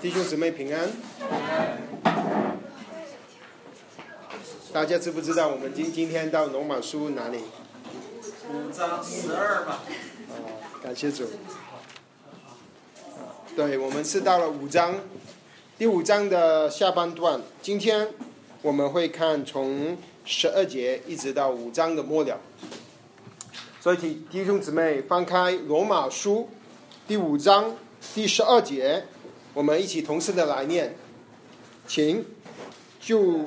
[0.00, 0.88] 弟兄姊妹平安。
[4.72, 7.38] 大家知不知道我们今今天到罗马书哪里？
[8.48, 9.82] 五章十二吧。
[10.28, 10.34] 哦，
[10.80, 11.24] 感谢主。
[13.56, 14.94] 对，我们是到了五章，
[15.76, 17.40] 第五章的下半段。
[17.60, 18.08] 今天
[18.62, 22.38] 我们会看从十二节一直到五章的末了。
[23.80, 26.48] 所以，弟弟兄姊妹翻开罗马书
[27.08, 27.74] 第五章
[28.14, 29.04] 第十二节，
[29.54, 30.94] 我们一起同时的来念，
[31.86, 32.24] 请。
[33.00, 33.46] 就如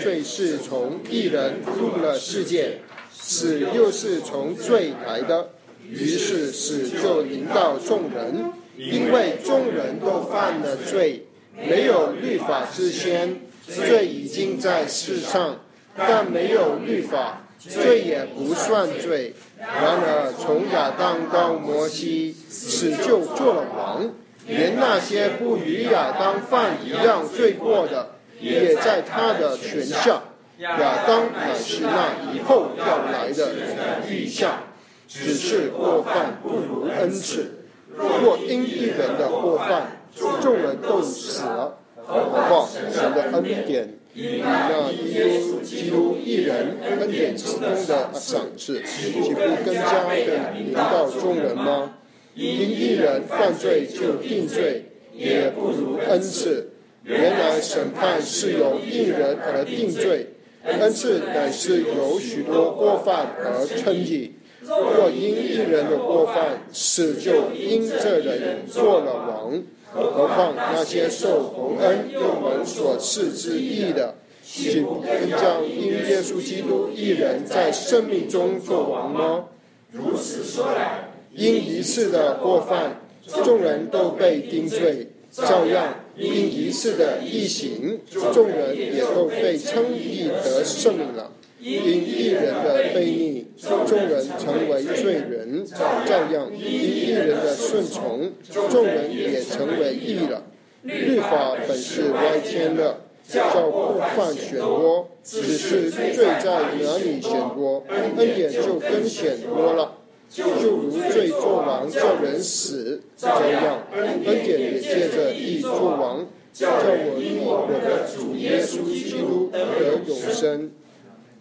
[0.00, 2.78] 罪是从一人入了世界，
[3.10, 5.50] 死又是从罪来的，
[5.88, 11.26] 于是死就临到众人，因为众人都犯了罪。
[11.56, 15.60] 没有律法之先，罪已经在世上，
[15.96, 19.34] 但没有律法，罪也不算罪。
[19.58, 24.14] 然而从亚当到摩西，死就做了王。
[24.46, 30.22] 连那些不与亚当犯一样罪过的，也在他的权下。
[30.58, 34.64] 亚当乃是那以后要来的人的预象，
[35.08, 37.66] 只是过犯不如恩赐。
[37.96, 40.04] 若因一人的过犯，
[40.40, 45.18] 众人都死了，何况神的恩典与那基
[45.50, 47.76] 督基督一人恩典之中的
[48.14, 51.94] 赏赐，岂不更加的临到众人吗？
[52.34, 56.70] 因一人犯罪就定罪，也不如恩赐。
[57.04, 60.28] 原来审判是由一人而定罪，
[60.64, 64.32] 恩赐乃是由许多过犯而称义。
[64.64, 69.62] 若因一人的过犯，死就因这人做了王。
[69.92, 79.46] 何况那些受洪恩用人所赐之义的，岂不更将因耶稣基督一人在生命中做王吗？
[79.90, 81.11] 如此说来。
[81.34, 83.00] 因一次的过犯，
[83.44, 88.00] 众人都被定罪；照样，因一次的异行，
[88.32, 91.32] 众人也都被称义得圣了。
[91.58, 91.72] 因
[92.04, 95.64] 一人的悖逆，众人成为罪人；
[96.04, 98.32] 照样，因一人的顺从，
[98.68, 100.42] 众人也成为义了。
[100.82, 106.12] 律法本是歪天的，叫过犯显多；只是罪
[106.42, 109.98] 在哪里显多，恩典就更显多了。
[110.32, 120.70] 就如罪作王叫人死，这样恩典也借着义作王，叫我因我的主耶稣基督得永生。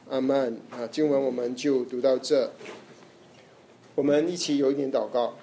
[0.10, 0.60] 阿门。
[0.72, 2.52] 啊，经文我们就读到这。
[3.96, 5.38] 我们一起有一点祷告。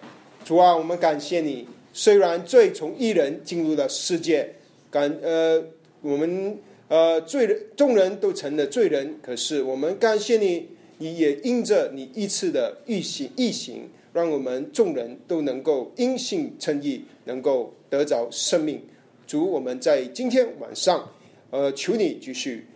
[0.45, 1.67] 主啊，我们感谢你。
[1.95, 4.57] 虽然罪从一人进入了世界，
[4.91, 5.65] 感呃，
[6.03, 10.69] 我们呃罪人众人都成了罪人，可是我们感谢你。
[10.99, 18.83] 你也因着你一次的预行异行，让我们众人都能够因信称义，能够得着生命。
[19.27, 21.09] 主，我们在今天晚上，
[21.51, 22.67] 呃，求你继续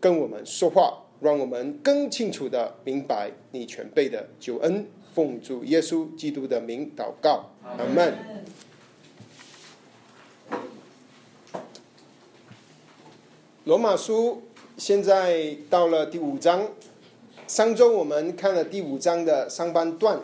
[0.00, 4.84] 跟我们说话，让我们更清楚的明白你全备的救恩。
[5.14, 8.14] 奉主耶稣基督的名祷告，阿门。
[13.64, 14.42] 罗马书
[14.76, 16.66] 现在到了第五章。
[17.52, 20.18] 上周我们看了第五章的上半段，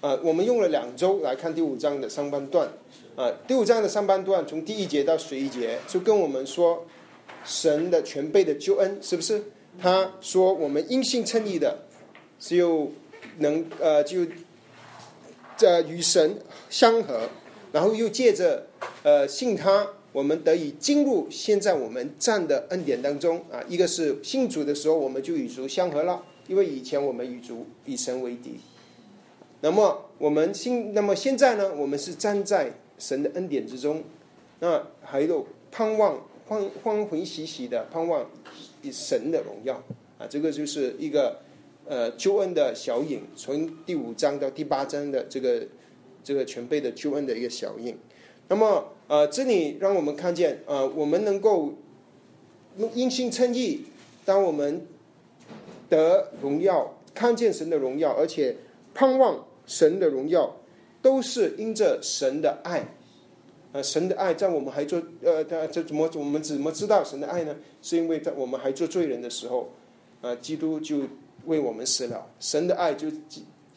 [0.00, 2.66] 呃，我们用了两周来看第五章的上半段，
[3.14, 6.86] 啊，第五章的上半段从第一节到十一节就跟我们说
[7.44, 9.52] 神的全备的救恩，是不是？
[9.78, 11.76] 他说我们因信称义的，
[12.40, 12.90] 只有
[13.40, 14.20] 能呃就
[15.58, 16.38] 这与神
[16.70, 17.28] 相合，
[17.70, 18.66] 然后又借着
[19.02, 19.86] 呃信他。
[20.12, 28.56] 我们得以进入现在我们站的恩典当中啊，一个是信主的时候，我们就与主相合了，因为以前我们与主以神为敌。
[29.60, 34.02] 那么我们信，那么现在呢，我们是站在神的恩典之中，
[34.60, 38.24] 那还有盼望欢欢欢喜喜的盼望
[38.90, 39.74] 神的荣耀
[40.18, 41.40] 啊，这个就是一个
[41.86, 45.66] 呃救恩的小影，从第五章到第八章的这个
[46.24, 47.96] 这个全备的救恩的一个小影。
[48.48, 51.72] 那么，呃，这里让我们看见，呃，我们能够
[52.94, 53.86] 因信称义，
[54.24, 54.86] 当我们
[55.88, 58.54] 得荣耀，看见神的荣耀，而且
[58.92, 60.54] 盼望神的荣耀，
[61.00, 62.86] 都是因着神的爱。
[63.72, 67.56] 呃，神的爱在我们还做，呃，这怎么我们怎么知道神的爱呢？
[67.80, 69.70] 是因为在我们还做罪人的时候，
[70.20, 71.00] 呃，基督就
[71.46, 73.10] 为我们死了，神的爱就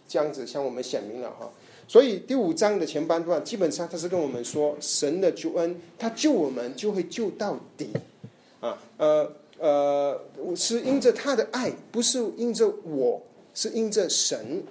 [0.07, 1.49] 这样子向我们显明了哈。
[1.91, 7.89] 所以第五章的前半段，基本上他是跟我们说，神的救恩，他救我们就会救到底，
[8.61, 9.29] 啊，呃
[9.59, 10.21] 呃，
[10.55, 13.21] 是因着他的爱，不是因着我，
[13.53, 14.63] 是因着神，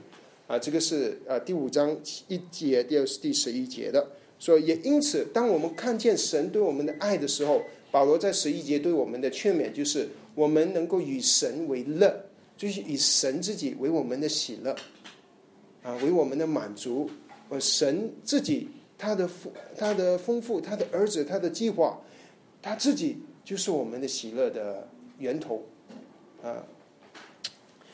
[0.46, 1.94] 啊，这个是呃第五章
[2.28, 4.12] 一节第二第十一节的。
[4.38, 12.24] 所以也因此，当我们看见神对我们的爱的时候，保罗在十一节对我们的劝勉就是：我们能够以神为乐，
[12.56, 14.74] 就是以神自己为我们的喜乐，
[15.82, 17.10] 啊，为我们的满足。
[17.48, 22.00] 呃，神自己他的丰他的丰富，他的儿子他的计划，
[22.62, 24.86] 他自己就是我们的喜乐的
[25.18, 25.64] 源头，
[26.44, 26.62] 啊。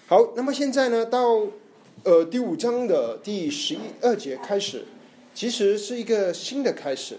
[0.07, 1.47] 好，那么现在呢，到
[2.05, 4.85] 呃第五章的第十一二节开始，
[5.35, 7.17] 其实是一个新的开始。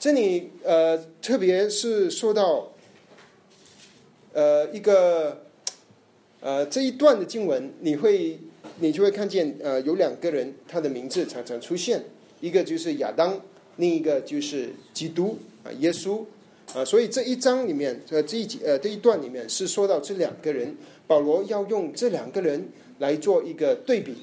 [0.00, 2.72] 这里呃，特别是说到
[4.32, 5.44] 呃一个
[6.40, 8.40] 呃这一段的经文，你会
[8.80, 12.02] 你就会看见呃有两个人他的名字常常出现，
[12.40, 13.40] 一个就是亚当，
[13.76, 16.24] 另一个就是基督啊耶稣
[16.72, 20.76] 啊，所以这一章里面呃这一节呃这一段里面是说到这两个人。
[21.06, 22.66] 保罗要用这两个人
[22.98, 24.16] 来做一个对比，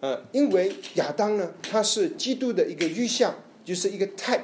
[0.00, 3.32] 呃，因为亚当呢，他是基督的一个预像，
[3.64, 4.40] 就是一个 type，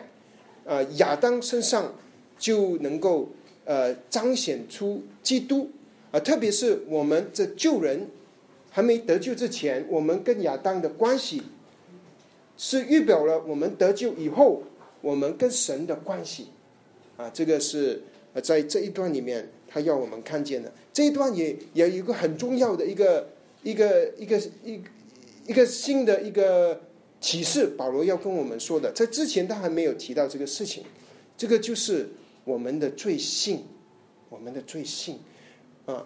[0.65, 1.93] 呃，亚当身上
[2.39, 3.29] 就能够
[3.65, 5.69] 呃彰显出基督，
[6.13, 8.07] 啊，特别是我们这救人
[8.71, 11.43] 还没得救之前，我们跟亚当的关系
[12.57, 14.63] 是预表了我们得救以后
[15.01, 16.47] 我们跟神的关系，
[17.17, 18.03] 啊，这个是
[18.33, 19.49] 呃在这一段里面。
[19.73, 20.73] 他要我们看见的。
[20.93, 23.29] 这一段也也有一个很重要的一个
[23.63, 24.83] 一个一个一
[25.47, 26.81] 一个新的一个
[27.21, 30.83] 启示，保罗要跟我们说的，在之前他还没有提到这个事情，
[31.37, 32.09] 这个就是
[32.43, 33.63] 我们的罪性，
[34.29, 35.21] 我们的罪性。
[35.87, 36.05] 啊，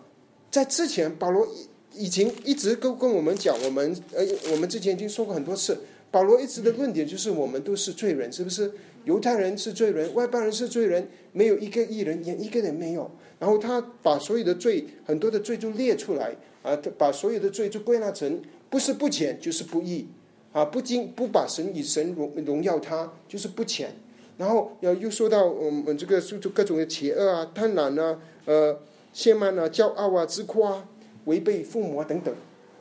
[0.51, 1.49] 在之前保罗
[1.97, 5.79] 已经一直跟跟我们讲，我们呃我们之前已经说过很多次，
[6.11, 8.73] 保罗一直的论点就是我们都是罪人，是不是？
[9.05, 13.11] 犹太人是罪人，外邦人是罪人，没有一个艺人，连一个人没有。
[13.39, 20.07] 然后他把所有的罪，很多的罪就列出来啊，他把所有的罪就归纳成不是不浅就是不义
[20.53, 23.95] 啊，不经不把神以神荣荣耀他就是不浅。
[24.39, 28.81] 然后要又说到我们这个就各种的邪恶啊、贪婪啊、呃、
[29.15, 30.89] 亵慢啊、骄傲啊、自夸、
[31.25, 32.35] 违背父母啊等等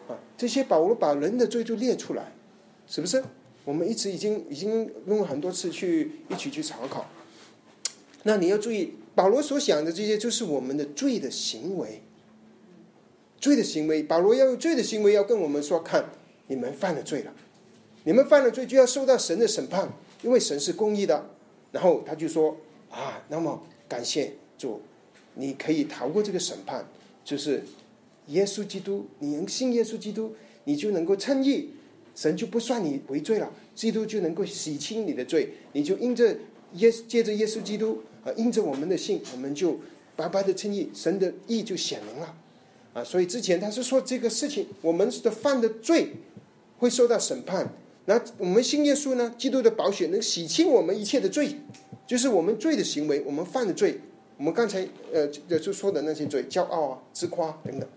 [0.07, 2.33] 啊，这些保罗把人的罪就列出来，
[2.87, 3.23] 是不是？
[3.65, 7.05] 我们一直已经已经用很多次去一起去查考，
[8.23, 12.01] 那你要注意，保罗所想的这些就是我们的罪的行为，
[13.37, 14.03] 罪的行为。
[14.03, 16.09] 保罗要用罪的行为要跟我们说：看，
[16.47, 17.33] 你们犯了罪了，
[18.03, 19.87] 你们犯了罪就要受到神的审判，
[20.21, 21.29] 因为神是公义的。
[21.71, 22.57] 然后他就说：
[22.91, 24.81] 啊，那么感谢主，
[25.35, 26.85] 你可以逃过这个审判，
[27.23, 27.63] 就是
[28.27, 30.33] 耶稣基督，你能信耶稣基督，
[30.65, 31.71] 你就能够称义。
[32.15, 36.37] 神就不算你为罪了，基督就能够洗清你的罪，你就因着
[36.73, 39.79] 耶借着耶稣基督啊，因着我们的信，我们就
[40.15, 42.35] 白白的称义，神的义就显明了
[42.93, 43.03] 啊。
[43.03, 46.11] 所以之前他是说这个事情，我们的犯的罪
[46.77, 47.73] 会受到审判，
[48.05, 51.55] 那我们信耶稣呢，基督的宝血能洗清我们一切的罪，
[52.05, 53.99] 就是我们罪的行为，我们犯的罪，
[54.37, 57.89] 我们刚才呃就说的那些罪，骄傲啊、自夸等等，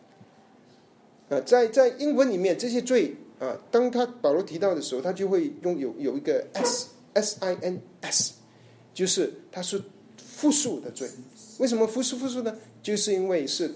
[1.28, 3.14] 呃，在在英文里面这些罪。
[3.38, 8.32] 啊，当他保罗提到的时候，他就会用有有一个 s s i n s，
[8.94, 9.78] 就是他是
[10.16, 11.06] 复数的罪。
[11.58, 12.56] 为什么复数复数呢？
[12.82, 13.70] 就是因为是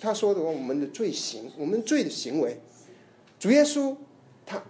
[0.00, 2.56] 他说的，我们的罪行，我们罪的行为，
[3.36, 3.96] 主耶稣
[4.46, 4.62] 他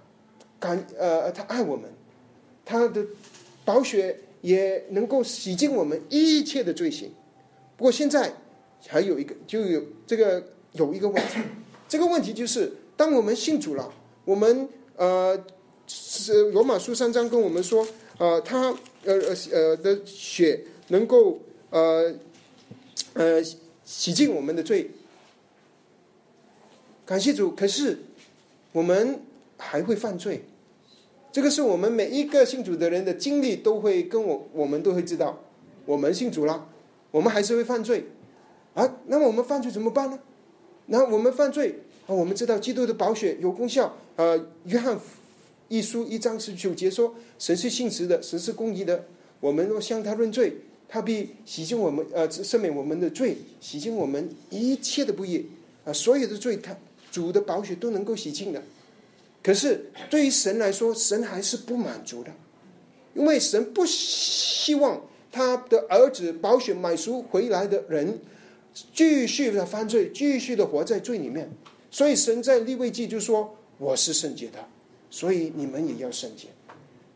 [0.59, 1.91] 感呃他爱我们，
[2.65, 3.05] 他的
[3.67, 7.13] 宝血也能够洗净我们一切的罪行。
[7.77, 8.33] 不过现在
[8.89, 11.41] 还有一个就有这个有一个问题，
[11.91, 13.93] 这个问题就是当我们信主了。
[14.25, 15.37] 我们呃
[15.89, 17.85] 是罗马书三章跟我们说，
[18.17, 18.69] 呃，他
[19.03, 22.15] 呃呃呃的血能够呃
[23.15, 23.43] 呃
[23.85, 24.89] 洗净我们的罪，
[27.05, 27.51] 感谢主。
[27.57, 27.99] 可是
[28.71, 29.21] 我们
[29.59, 30.45] 还会犯罪，
[31.33, 35.41] 这个是我们每一个信主的人的经历都会跟我我们都会知道，
[35.87, 36.69] 我们信主了，
[37.11, 38.05] 我们还是会犯罪
[38.75, 38.99] 啊。
[39.07, 40.21] 那么我们犯罪怎么办呢？
[40.91, 42.11] 那我们犯罪啊。
[42.13, 43.97] 我们知道基督的宝血有功效。
[44.17, 44.99] 呃，约翰
[45.69, 49.05] 一书一章十九节说：“神是信实的，神是公义的。
[49.39, 50.53] 我们若向他认罪，
[50.89, 55.47] 他必洗净我们，呃，赦免我们的罪，洗净我们一切的不义。
[55.85, 56.77] 啊，所有的罪，他
[57.11, 58.61] 主的宝血都能够洗净的。
[59.43, 62.31] 可是对于神来说，神还是不满足的，
[63.15, 65.01] 因为神不希望
[65.33, 68.19] 他的儿子宝血买赎回来的人
[68.93, 71.51] 继续的犯罪，继续的活在罪里面。”
[71.91, 74.59] 所以神在立位记就说：“我是圣洁的，
[75.11, 76.49] 所以你们也要圣洁。”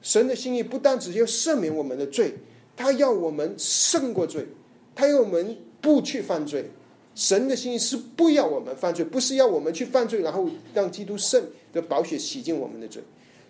[0.02, 2.34] 神的心意不单只要赦免我们的罪，
[2.76, 4.46] 他要我们胜过罪，
[4.94, 6.68] 他要我们不去犯罪。
[7.14, 11.42] 神的心意是不要我们犯罪，不是要我们去犯罪，然后让基督圣
[11.72, 13.00] 的宝血洗净我们的罪。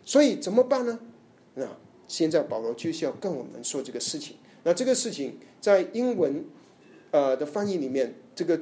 [0.05, 0.99] 所以怎么办呢？
[1.55, 1.67] 那，
[2.07, 4.37] 现在保罗就是要跟我们说这个事情。
[4.63, 6.45] 那这个事情在英文
[7.15, 8.61] 呃的翻译里面，这个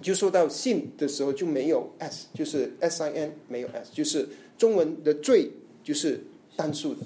[0.00, 5.50] 就说到信的时候就没有 s，就是 s i n 没有 s，就是中文的罪
[5.82, 6.22] 就是
[6.54, 7.00] 单数的，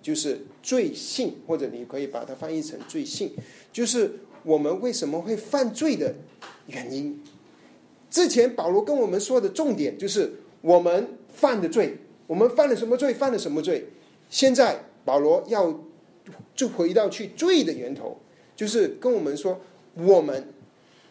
[0.00, 3.32] 就是罪性，或者你可以把它翻译成罪性，
[3.70, 6.14] 就是我们为什么会犯罪的
[6.68, 7.22] 原因。
[8.08, 13.88] 之前保罗跟我们说的重点就是我们犯的罪，我们犯了什么罪，犯了什么罪。
[14.30, 15.84] 现在保罗要
[16.54, 18.16] 就回到去罪的源头，
[18.56, 19.60] 就是跟我们说
[19.98, 20.48] 我们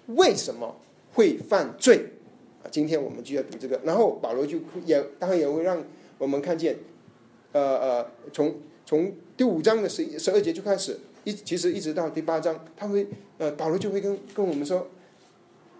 [0.08, 0.76] 为什么
[1.14, 2.06] 会犯罪
[2.64, 2.66] 啊？
[2.72, 5.84] 今天我们就要读这个，然后保罗就也当然也会让
[6.18, 6.78] 我们看见，
[7.52, 14.88] 呃呃，从从第五章的十十二节就开始，一其实一直到第八章，他会呃保罗就会跟跟我们说。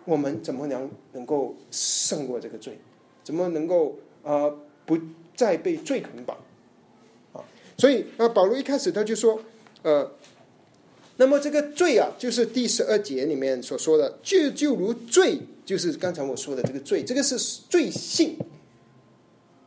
[0.06, 2.78] 我们怎么能能够胜过这个罪？
[3.26, 4.98] 怎么能够呃不
[5.36, 6.38] 再被罪捆绑？
[7.34, 7.44] 啊，
[7.78, 9.38] 所以啊，保罗一开始他就说，
[9.82, 10.10] 呃，
[11.18, 18.38] 那么这个罪啊，就是第十二节里面所说的，就就如罪，就是刚才我说的这个罪，这个是罪性，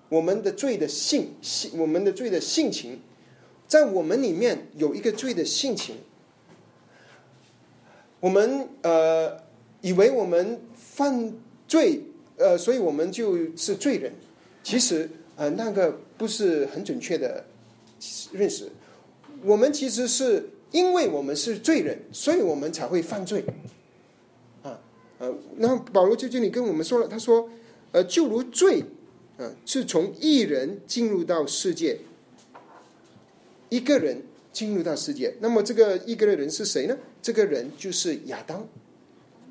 [0.09, 3.01] 我们的罪的性性，我们的罪的性情，
[3.69, 5.97] 在我们里面有一个罪的性情，
[8.21, 9.49] 我们呃。
[9.83, 11.33] 以为我们犯
[11.67, 12.03] 罪，
[12.37, 14.13] 呃，所以我们就是罪人。
[14.63, 17.43] 其实，呃，那个不是很准确的
[18.31, 18.69] 认识。
[19.43, 23.45] 我们其实是因为我们是罪人，所以我们才会犯罪。
[24.63, 24.79] 啊，
[25.19, 27.49] 呃，那保罗就这里跟我们说了，他说，
[27.93, 28.83] 呃，就如罪，
[29.39, 31.99] 啊，是从一人进入到世界，
[33.69, 34.23] 一个人
[34.53, 35.35] 进入到世界。
[35.41, 36.97] 那么，这个一个人是谁呢？
[37.21, 38.67] 这个人就是亚当。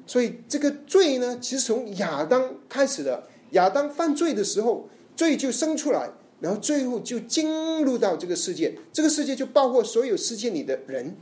[0.08, 3.24] 所以这个罪呢，其实从亚当开始的。
[3.54, 6.08] 亚当犯罪的时候，罪就生出来，
[6.40, 8.74] 然后最后就进入到这个世界。
[8.94, 11.16] 这个世界就包括所有世界里的人。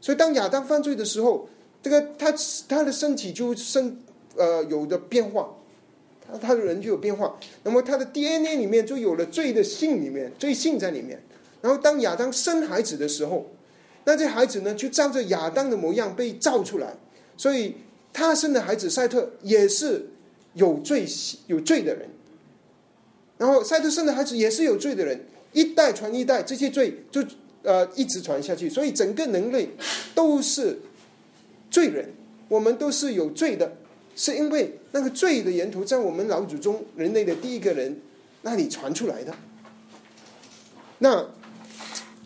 [0.00, 1.48] 所以当亚当犯罪的时候，
[1.82, 2.32] 这个他
[2.68, 3.98] 他的身体就生
[4.36, 5.54] 呃有的变化，
[6.26, 7.38] 他他的人就有变化。
[7.62, 11.22] 那么他的 DNA 里面就有了罪的性里面罪性在里面。
[11.60, 13.46] 然后当亚当生孩子的时候，
[14.04, 16.96] 那这孩子呢就照着亚当的模样被造出来。
[17.36, 17.76] 所以
[18.12, 20.08] 他生的孩子赛特也是
[20.54, 21.06] 有罪
[21.46, 22.08] 有罪的人，
[23.42, 25.20] 然后赛特生的孩子也是有罪的人，
[25.52, 27.20] 一代传一代，这些罪就
[27.64, 28.70] 呃一直传下去。
[28.70, 29.68] 所以整个人类
[30.14, 30.78] 都是
[31.68, 32.08] 罪人，
[32.46, 33.72] 我们都是有罪的，
[34.14, 38.00] 是因为那个罪的源头在我们老祖宗人类的第一个人
[38.42, 39.34] 那里传出来的。
[40.98, 41.26] 那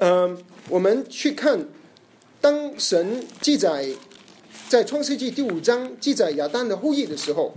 [0.00, 0.36] 嗯，
[0.68, 1.66] 我们去看
[2.42, 3.88] 当神记载。
[4.68, 7.54] 在创世纪第五章记载亚当的后裔的时候，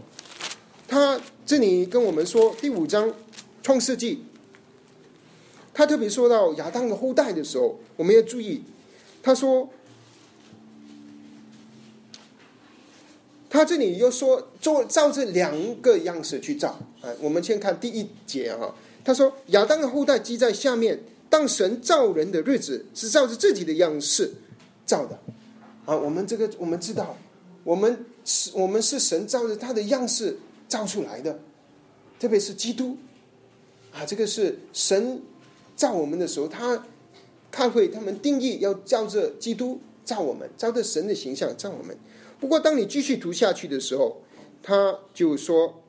[0.88, 3.12] 他这里跟我们说第五章
[3.62, 4.24] 创世纪，
[5.74, 8.64] 他特别说到亚当的后代的时候，我们要注意，
[9.22, 9.70] 他说，
[13.50, 17.10] 他这里又说做照这两个样式去造啊。
[17.20, 18.74] 我们先看第一节啊，
[19.04, 24.34] 他说亚当的后代记在下面，当神造人的日子是照着自己的样式
[24.86, 25.20] 造的。
[25.86, 27.18] 啊，我们这个我们知道，
[27.64, 30.38] 我们是我们是神照着他的样式
[30.68, 31.40] 造出来的，
[32.20, 32.96] 特别是基督，
[34.00, 35.22] 啊，这个是神
[35.76, 36.86] 造我们的时候，他
[37.52, 41.98] 开会他们定义要照着基督造我们，照着神的形象造我们。
[42.40, 44.22] 不过，当你继续读下去的时候，
[44.64, 45.82] 他就说，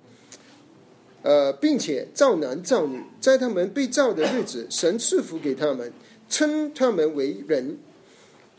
[1.23, 5.93] 呃，并且造男造女，在他们被造的日子，神赐福给他们，
[6.29, 7.79] 称他们为人。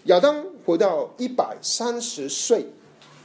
[0.05, 2.67] 亚当活到一百三十岁，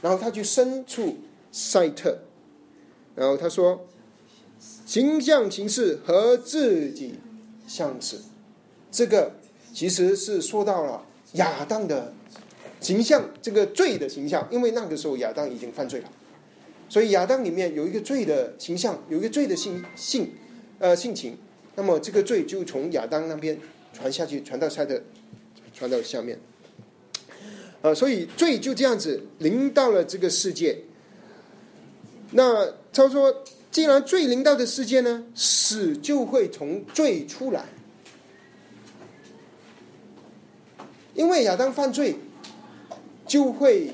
[0.01, 1.15] 然后他就生出
[1.53, 2.19] 赛特，
[3.15, 3.87] 然后他说，
[4.87, 7.15] 形象形式和自己
[7.67, 8.21] 相似，
[8.89, 9.33] 这个
[9.73, 11.03] 其实是说到了
[11.33, 12.13] 亚当的
[12.79, 16.09] 形象，这个罪的形象，因为那个时候亚当已经犯罪了，
[16.87, 20.31] 所以亚当里面有一个罪的形象，有一个罪的性性
[20.79, 21.37] 呃性情，
[21.75, 23.59] 那么这个罪就从亚当那边
[23.91, 25.03] 传下去，传到赛特，
[25.73, 26.39] 传到下面。
[27.81, 30.83] 呃，所以罪就这样子临到了这个世界。
[32.31, 33.43] 那他说，
[33.77, 37.63] 既然罪临到的世界呢，死就会从罪出来，
[41.13, 42.15] 因为亚当犯罪，
[43.27, 43.93] 就会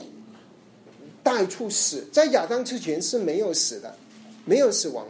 [1.21, 2.07] 带出死。
[2.13, 3.93] 在亚当之前是没有死的，
[4.45, 5.05] 没有死亡，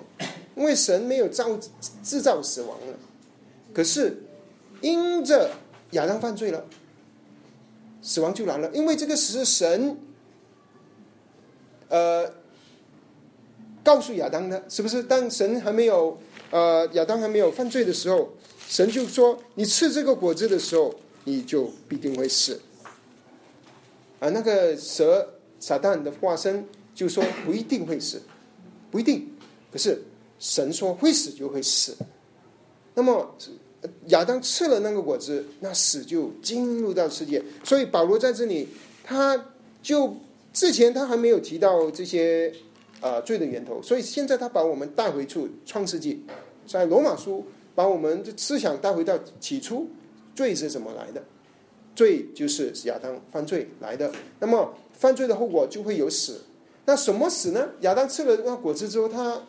[0.56, 1.56] 因为神没有造
[2.02, 2.98] 制造死亡了。
[3.76, 4.24] 可是
[4.82, 5.52] 因着
[5.92, 6.66] 亚当犯罪了。
[8.02, 9.96] 死亡就来了，因为这个是神，
[11.90, 12.34] 呃，
[13.84, 15.04] 告诉亚当的，是不是？
[15.04, 16.18] 当神还没有，
[16.52, 18.30] 呃，亚当还没有犯罪的时候，
[18.68, 22.60] 神就说：“你吃这个果子的时候，你就必定会死。”
[24.20, 28.22] 啊，那个蛇撒旦的化身就说：“不一定会死，
[28.90, 29.30] 不一定。”
[29.72, 30.02] 可是
[30.40, 31.96] 神说：“会死就会死。”
[32.96, 33.36] 那么
[34.08, 37.44] 亚当吃了那个果子，那死就进入到世界。
[37.66, 38.70] 所以保罗在这里，
[39.04, 40.16] 他就
[40.54, 42.54] 之前他还没有提到这些
[43.04, 46.26] 呃罪的源头，所以现在他把我们带回去创世纪，
[46.66, 47.46] 在罗马书。
[47.76, 49.90] 把我们的思想带回到起初，
[50.36, 51.24] 罪是怎么来的？
[51.96, 54.12] 罪就是亚当犯罪来的。
[54.40, 56.40] 那么犯罪的后果就会有死。
[56.86, 57.68] 那什么死呢？
[57.80, 59.42] 亚当吃了那果子之后，他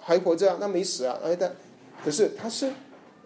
[0.00, 1.20] 还活着啊，那没死啊？
[1.22, 1.54] 哎，但
[2.04, 2.68] 可是他是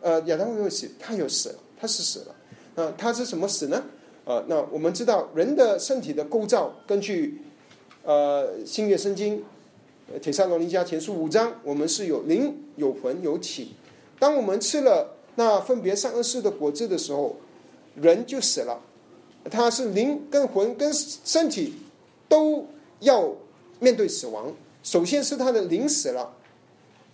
[0.02, 2.84] 呃，亚当没有死，他有死了，他是死了。
[2.84, 3.82] 啊，他是什么死呢？
[4.26, 7.40] 呃，那我们知道人的身体的构造，根据
[8.02, 9.42] 呃新约圣经，
[10.20, 13.74] 铁萨罗尼加前书五章，我们是有灵、有魂、有体。
[14.18, 17.36] 当我们吃了那分别善恶事的果子的时候，
[17.94, 18.80] 人就死了。
[19.50, 21.74] 他是灵跟魂跟身体
[22.28, 22.66] 都
[23.00, 23.34] 要
[23.80, 24.52] 面对死亡。
[24.82, 26.32] 首先是他的灵死了，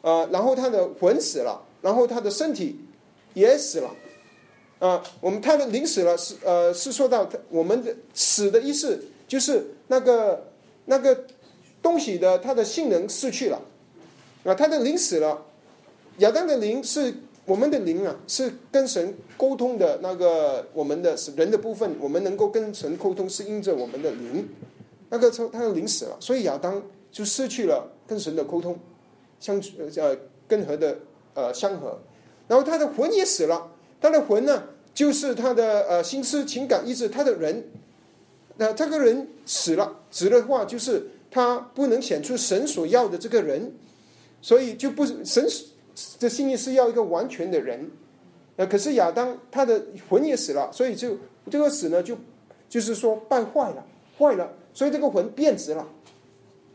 [0.02, 2.78] 呃，然后他的魂死了，然后他的身体
[3.34, 3.90] 也死了。
[4.78, 10.52] 啊，我们他的灵死了是呃是说到我们的死的意思就是那个
[10.84, 11.24] 那个
[11.82, 13.60] 东西的它的性能失去了，
[14.44, 15.46] 啊，它的灵死了。
[16.18, 24.48] 亚当的灵是我们的灵啊，是跟神沟通的那个我们的人的部分，我们能够跟神沟通是因着我们的灵。
[25.10, 28.78] 那个他他的灵死了，所以亚当就失去了跟神的沟通，
[29.40, 29.62] 相
[29.96, 30.16] 呃
[30.46, 30.98] 跟和的
[31.34, 31.98] 呃相合。
[32.48, 33.70] 然后他的魂也死了，
[34.00, 37.64] 他的魂呢，就是他的呃心思、情感、意志，他的人，
[38.56, 43.72] 那这个人死了，死的话就是他不能显出神所要的这个人，
[44.40, 45.46] 所以就不神。
[46.20, 47.90] 的心意是要一个完全的人，
[48.54, 51.18] 呃，可是亚当他的魂也死了，所以就
[51.50, 52.16] 这个死呢，就
[52.68, 53.84] 就是说败坏了，
[54.16, 55.88] 坏了，所以这个魂变质了，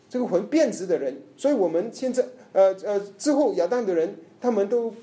[0.09, 4.93] 这个魂变质的人，所以我们现在呃呃之后亚当的人他们都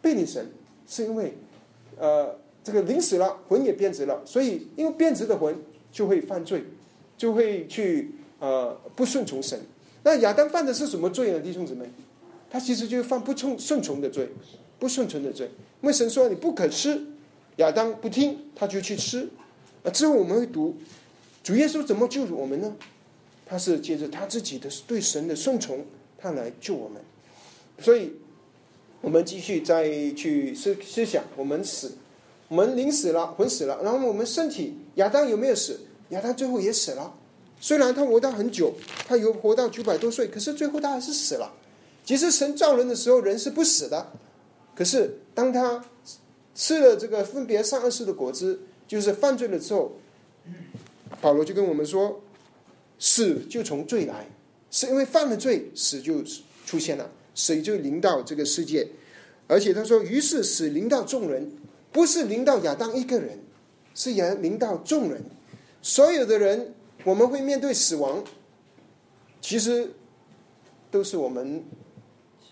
[0.00, 0.50] 背离神，
[0.86, 1.36] 是因为
[1.98, 5.54] 呃这个灵死了，魂也变质了，所以因为变质的魂
[5.92, 6.64] 就会犯罪，
[7.18, 9.60] 就会去呃不顺从神。
[10.02, 11.84] 那亚当犯的是什么罪呢，弟兄姊妹？
[12.50, 14.28] 他其实就是犯不从顺从的罪，
[14.78, 15.50] 不顺从的罪。
[15.82, 17.04] 因为神说你不可吃，
[17.56, 19.28] 亚当不听，他就去吃。
[19.84, 20.76] 啊，之后我们会读
[21.42, 22.74] 主耶稣怎么救我们呢？
[23.44, 25.84] 他是借着他自己的对神的顺从，
[26.16, 27.02] 他来救我们。
[27.78, 28.12] 所以，
[29.00, 31.92] 我们继续再去思思想：我们死，
[32.48, 35.80] 我们灵死了，魂死了，然后我们身体，亚当有没有死？
[36.10, 37.14] 亚当最后也死了。
[37.60, 38.74] 虽然他活到很久，
[39.06, 41.52] 他有活到九百多岁，可是最后他还是死了。
[42.04, 44.12] 其实神造人的时候，人是不死的。
[44.74, 45.84] 可是当他
[46.54, 49.92] 吃了这个分别善恶事的果子，就是犯罪了之后，
[51.20, 52.20] 保罗就跟我们说，
[52.98, 54.28] 死就从罪来，
[54.70, 56.22] 是因为犯了罪，死就
[56.64, 58.88] 出现了，死就临到这个世界。
[59.46, 61.50] 而且他说，于是死临到众人，
[61.90, 63.40] 不是临到亚当一个人，
[63.94, 65.24] 是也临到众人。
[65.82, 68.22] 所有的人，我们会面对死亡，
[69.40, 69.92] 其实
[70.90, 71.64] 都是我们。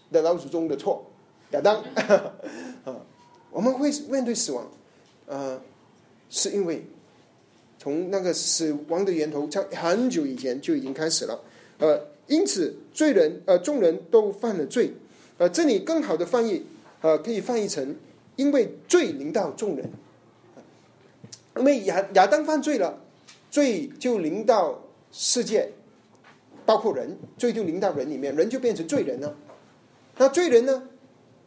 [0.09, 1.05] 的老祖宗的错，
[1.51, 1.83] 亚当
[2.87, 2.97] 啊，
[3.51, 4.71] 我们会面对死亡，
[5.27, 5.61] 呃，
[6.31, 6.87] 是因为
[7.77, 11.41] 从那个死亡的源头，在很久以前就已经开始了，
[11.79, 14.93] 呃，因此罪人呃众人都犯了罪，
[15.39, 16.65] 呃，这里更好的翻译
[17.01, 17.97] 呃可以翻译成
[18.37, 19.91] 因为罪临到众人，
[21.57, 23.03] 因为亚亚当犯罪了，
[23.57, 25.67] 罪就临到世界，
[26.67, 29.35] 包括人，罪就临到人里面，人就变成罪人了。
[30.19, 30.83] 那罪人呢？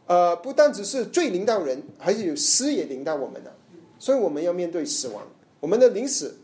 [0.08, 3.54] 呃，不单只是罪临到人，还是有死也临到我们的，
[3.96, 5.22] 所以我们要面对死亡，
[5.60, 6.36] 我们的临死，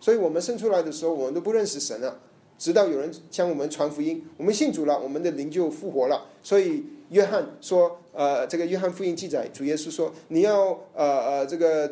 [0.00, 2.18] 所以我们生出来的时候，我们都不认识神了，
[2.58, 6.26] 直到有人向我们传福音，我们信主了，我们的灵就复活了。
[6.42, 11.88] 所以约翰说，呃，这个约翰福音记载，主耶稣说，你要呃呃这个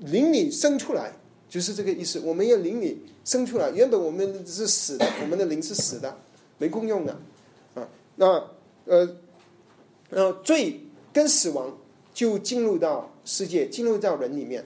[0.00, 1.12] 灵里生出来，
[1.54, 2.18] 就是这个意思。
[2.24, 6.18] 我们要灵里生出来，原本我们是死的，我们的灵是死的，
[6.58, 7.16] 没功用的
[7.74, 7.86] 啊。
[8.16, 8.26] 那
[8.86, 9.16] 呃。
[10.10, 10.80] 呃罪
[11.12, 11.76] 跟死亡
[12.12, 14.64] 就进入到世界，进入到人里面。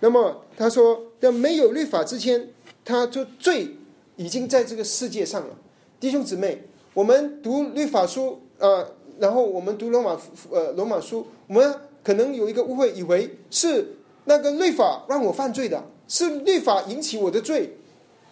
[0.00, 2.48] 那么他说，在没有律法之前，
[2.82, 3.76] 他就罪
[4.14, 5.58] 已经在这个世界上了。
[6.00, 6.62] 弟兄姊妹，
[6.94, 10.18] 我们读律法书，呃，然后我们读罗马，
[10.50, 17.76] 呃，罗马书，我们可能有一个误会，以为是那个律法让我犯罪的，是律法引起我的罪。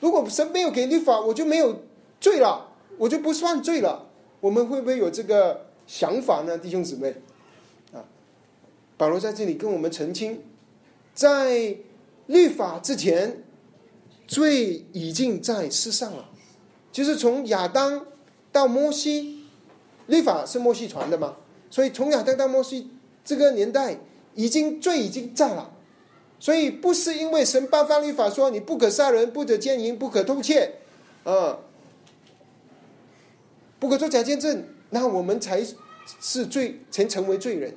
[0.00, 1.82] 如果神没有给律法，我就没有
[2.20, 4.10] 罪了，我就不算罪了。
[4.40, 5.66] 我们会不会有这个？
[5.86, 7.14] 想法呢，弟兄姊妹，
[7.92, 8.00] 啊，
[8.96, 10.40] 保罗在这里跟我们澄清，
[11.12, 11.76] 在
[12.24, 13.44] 律法之前，
[14.26, 16.30] 罪已经在世上了，
[16.90, 18.06] 就是从亚当
[18.50, 19.44] 到摩西，
[20.06, 21.36] 律法是摩西传的嘛，
[21.68, 22.88] 所以从亚当到摩西
[23.22, 23.98] 这个年代，
[24.34, 25.73] 已经罪已经在了，
[26.44, 30.74] 所以不是因为神颁发律法说你不可杀人、不可奸淫、不可偷窃，
[31.24, 31.56] 啊，
[33.78, 35.64] 不可做假见证，那我们才
[36.20, 37.74] 是罪，才成为罪人。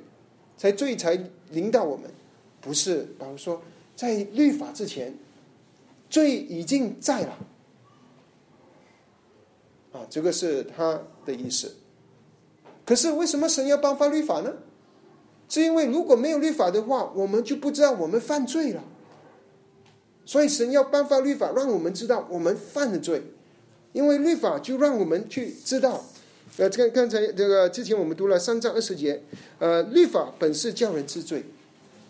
[0.57, 1.17] 才罪才
[1.51, 2.11] 临到我们，
[2.59, 3.03] 不是？
[3.17, 3.61] 比如说，
[3.95, 5.15] 在律法之前，
[6.09, 7.37] 罪已经在了。
[9.93, 11.73] 啊，这个是他的意思。
[12.85, 14.51] 可是为什么神要颁发律法呢？
[15.49, 18.83] 是因为如果没有律法的话，我们就不知道我们犯罪了。
[20.25, 23.23] 所以神要颁发律法，让我们知道我们犯了罪，
[23.93, 26.03] 因为律法就让我们去知道。
[26.57, 29.23] 呃，刚刚才这个之前我们读了三章二十节，
[29.59, 31.43] 呃，律法本是叫人治罪，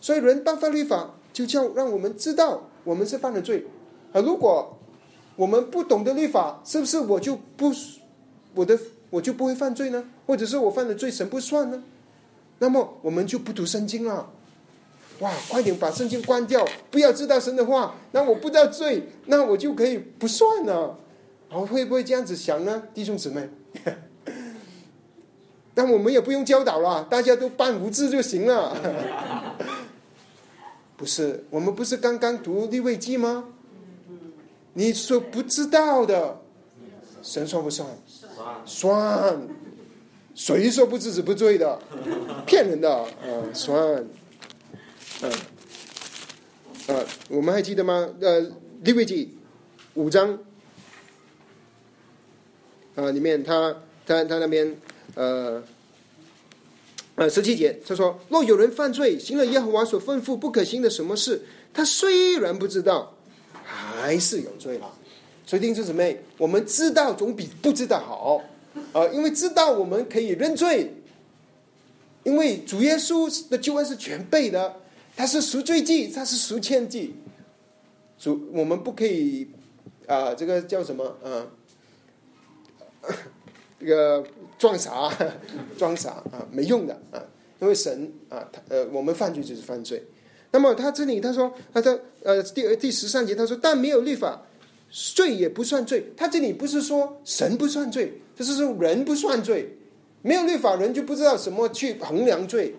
[0.01, 3.67] 所以人颁发律法就叫让我们知道我们是犯了罪。
[4.13, 4.77] 啊，如果
[5.35, 7.71] 我们不懂得律法，是不是我就不
[8.55, 8.79] 我的
[9.11, 10.03] 我就不会犯罪呢？
[10.25, 11.83] 或者是我犯的罪神不算呢？
[12.59, 14.29] 那么我们就不读圣经了。
[15.19, 20.99] 哇，快点把圣经关掉，不要知道神的话，那我不知道罪，那我就可以不算了。
[21.49, 23.49] 我会不会这样子想呢，弟兄姊妹？
[25.73, 28.75] 但我们也不用教导了，大家都办无字就行了。
[30.97, 33.45] 不是，我们不是刚刚读立位记吗？
[34.73, 36.39] 你说不知道的，
[37.23, 37.87] 神算不算？
[38.65, 39.41] 算。
[40.37, 41.79] 谁说不知子不罪的？
[42.45, 43.09] 骗人的啊！
[43.53, 44.05] 算。
[45.23, 45.31] 嗯。
[46.85, 48.07] 呃，我们还记得吗？
[48.21, 48.39] 呃，
[48.83, 49.35] 利未记
[49.95, 50.37] 五章
[52.95, 54.77] 啊，里面他他他那边。
[55.15, 55.63] 呃，
[57.15, 61.41] 呃，十七节他说：“若有人犯罪，行了耶和华所吩咐不可行的什么事，
[61.73, 63.15] 他虽然不知道，
[63.63, 64.93] 还是有罪了。
[65.47, 68.43] 所以弟兄姊妹，我们知道总比不知道好
[68.93, 69.07] 啊！
[69.13, 70.93] 因为知道我们可以认罪，
[72.23, 74.75] 因为主耶稣的救恩是全备的，
[75.15, 77.15] 他是赎罪祭，他是赎愆祭。
[78.19, 79.47] 主，我们不可以
[80.07, 81.17] 啊，这个叫什么？
[81.23, 81.47] 啊，
[83.79, 84.25] 这个。”
[84.57, 85.07] 装傻，
[85.77, 87.21] 装傻啊，没用的啊！
[87.59, 90.03] 因为神啊，他呃，我们犯罪就是犯罪。
[90.49, 94.46] 那么他这里他说，他说呃第第十三节他说，但没有律法，
[94.89, 96.11] 罪也不算罪。
[96.15, 99.77] 他这里不是说神不算罪，就是说人不算罪。
[100.21, 102.75] 没有律法，人就不知道什么去衡量罪。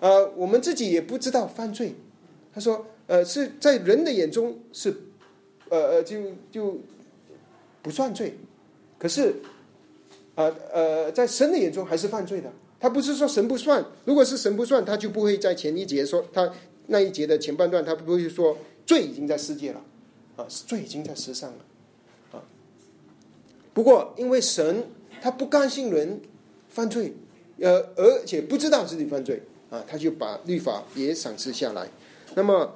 [0.00, 1.94] 呃，我们自己也不知道犯罪。
[2.54, 4.94] 他说，呃，是在人的眼中是，
[5.68, 6.16] 呃呃，就
[6.50, 6.78] 就
[7.82, 8.38] 不算罪。
[8.98, 9.34] 可是。
[10.38, 12.52] 呃呃，在神的眼中还是犯罪的。
[12.78, 16.52] 他不是说神不算，如果是神不算，他就不会在前一节说他
[16.88, 18.54] 那一节的前半段，他不会说
[18.84, 19.82] 罪已经在世界了，
[20.36, 21.58] 啊，罪已经在世上了，
[22.32, 22.42] 啊。
[23.74, 24.84] 不过因为神
[25.20, 26.20] 他不甘心人
[26.68, 27.14] 犯罪，
[27.58, 31.88] 呃，而且不知道自己犯罪，啊，他就把律法也赏赐下来。
[32.34, 32.74] 那么，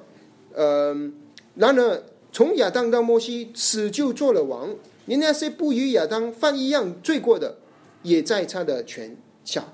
[0.53, 1.13] 嗯，
[1.55, 4.75] 然而从亚当到摩西，死就做了王。
[5.05, 7.57] 你那些不与亚当犯一样罪过的，
[8.03, 9.65] 也在他的权下。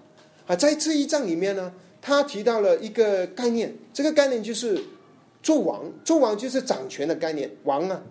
[0.46, 4.82] 啊，在这一章里面呢，他提到了一个概念，这个概念就是
[5.42, 7.50] 做王，做王就是掌权的概念。
[7.64, 8.02] 王啊，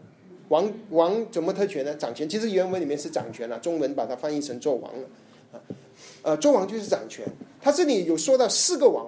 [0.49, 1.95] 王王怎么特权呢？
[1.95, 5.09] 掌权，其实原文里面是掌权了，中文把它翻译成做王了。
[5.53, 5.61] 啊，
[6.23, 7.25] 呃，做王就是掌权。
[7.61, 9.07] 他这里有说到四个王，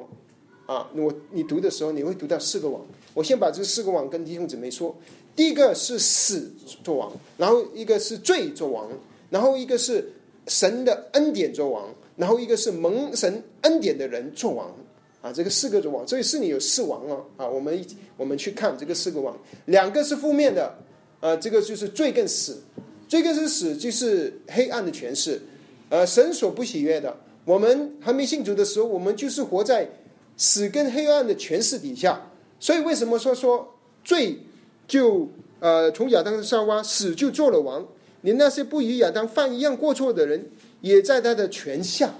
[0.66, 2.80] 啊，我你读的时候你会读到四个王。
[3.14, 4.94] 我先把这四个王跟弟兄姊妹说。
[5.36, 6.50] 第一个是死
[6.82, 8.90] 做王，然后一个是罪做王，
[9.30, 10.12] 然后一个是
[10.48, 14.74] 神的恩典做王，然后一个是蒙神恩典的人做王
[15.20, 17.84] 啊，这个四个王，所以是你有四王哦啊，我们
[18.16, 20.74] 我们去看这个四个王，两个是负面的，
[21.20, 22.62] 呃，这个就是罪跟死，
[23.08, 25.40] 罪跟是死就是黑暗的权势，
[25.88, 29.88] 呃，神所不喜悦的，我们还没信主的时候，我们就是活在
[30.36, 34.38] 死跟黑暗的权势底下，所以为什么说说罪？
[34.86, 35.28] 就
[35.60, 37.86] 呃，从亚当的夏娃死就做了王，
[38.22, 40.46] 连那些不与亚当犯一样过错的人，
[40.80, 42.14] 也在他的权下。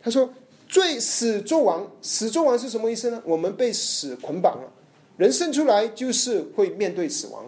[0.00, 0.32] 他说
[0.74, 3.22] ：“罪死作王，死作王是什么意思呢？
[3.24, 4.68] 我们被死捆绑了，
[5.16, 7.44] 人生出来就是会面对死亡，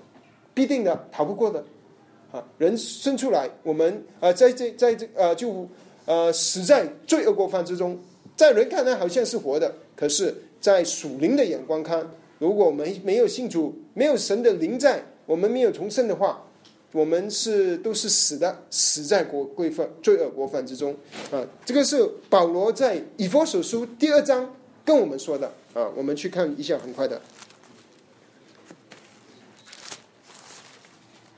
[0.55, 1.65] 必定的，逃不过的。
[2.31, 5.67] 啊，人生出来，我们呃，在这在这呃，就
[6.05, 7.99] 呃，死在罪恶过犯之中，
[8.37, 12.09] 在人看来好像是活的，可是，在属灵的眼光看。”
[12.39, 16.46] 如果我们没有信主，没有神的灵在，我们没有重生的话，
[16.97, 20.97] 我们是都是死的，死在国规范罪恶国犯之中
[21.31, 21.47] 啊！
[21.63, 25.87] 这个是保罗在以佛所书第二章跟我们说的啊。
[25.95, 27.19] 我们去看一下，很快的，《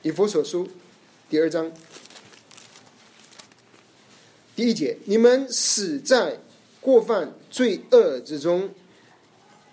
[0.02, 0.64] 以弗所书》
[1.28, 1.72] 第二章
[4.54, 6.38] 第一节：你们死在
[6.80, 8.70] 过犯罪恶之中，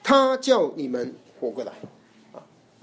[0.02, 1.74] 他叫你们活过来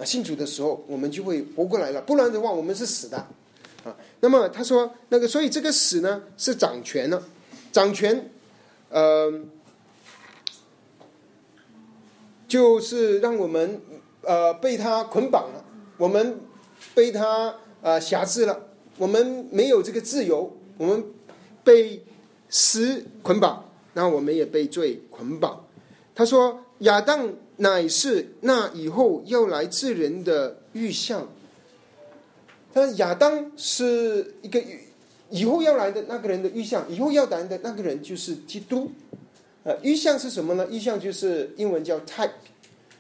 [0.05, 3.17] 信主的时候，我们就会活过来了，不然的话，我们是死的
[3.85, 3.97] 啊。
[4.21, 7.23] 那么他说，那个，所以这个死呢，是掌权了，
[7.71, 8.31] 掌权，
[8.91, 9.33] 呃。
[12.49, 13.81] 就是让我们
[14.21, 15.65] 呃被他捆绑了，
[15.97, 16.38] 我们
[16.95, 21.03] 被他呃辖制了，我们没有这个自由，我们
[21.65, 22.05] 被
[22.51, 25.65] 死捆绑，那我们也被罪捆绑。
[26.15, 31.29] 他说亚当乃是那以后要来治人的预象。
[32.75, 34.62] 他说亚当是一个
[35.29, 38.91] 以后要来的那个人的预象，以后要来的那个人就是基督。
[39.65, 40.67] 呃，预象是什么呢？
[40.71, 42.31] 预象就是英文叫 type，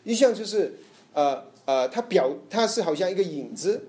[0.04, 0.72] 预象就是
[1.12, 3.82] 呃呃，它表它是好像一个影子，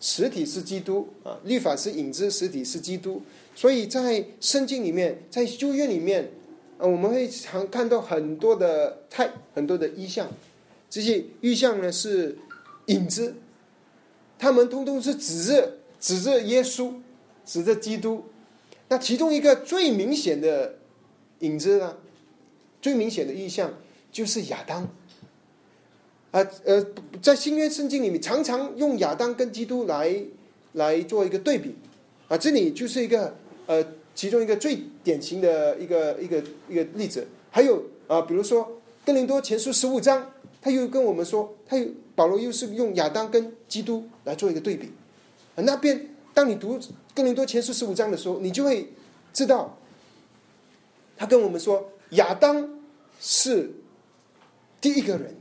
[0.00, 3.20] 实体是基督啊，律法是影子，实体是基督。
[3.54, 6.30] 所以在圣经里面，在旧约里面，
[6.78, 10.28] 呃，我们会常看到很多的太很多的意象，
[10.88, 12.38] 这些意象呢是
[12.86, 13.34] 影子，
[14.38, 16.94] 他们通通是指着指着耶稣，
[17.44, 18.24] 指着基督。
[18.88, 20.76] 那其中一个最明显的。
[21.40, 21.96] 影子呢？
[22.82, 23.72] 最明显的意象
[24.10, 24.82] 就是亚当。
[26.32, 26.84] 啊呃，
[27.22, 30.20] 在新约圣经里面，常常用亚当跟基督来
[30.72, 31.76] 来做一个对比。
[32.26, 33.36] 啊，这里就是一个
[33.66, 33.86] 呃，
[34.18, 37.24] 其中一个最典型的一个一个一个例子。
[37.52, 44.90] 还有啊，比如说哥林多前书十五章，他又跟我们说，他又保罗又是用亚当跟基督来做一个对比。
[45.54, 46.80] 啊，那边当你读
[47.14, 48.92] 哥林多前书十五章的时候，你就会
[49.32, 49.78] 知道。
[51.16, 52.80] 他跟我们说，亚当
[53.20, 53.70] 是
[54.80, 55.36] 第一个人，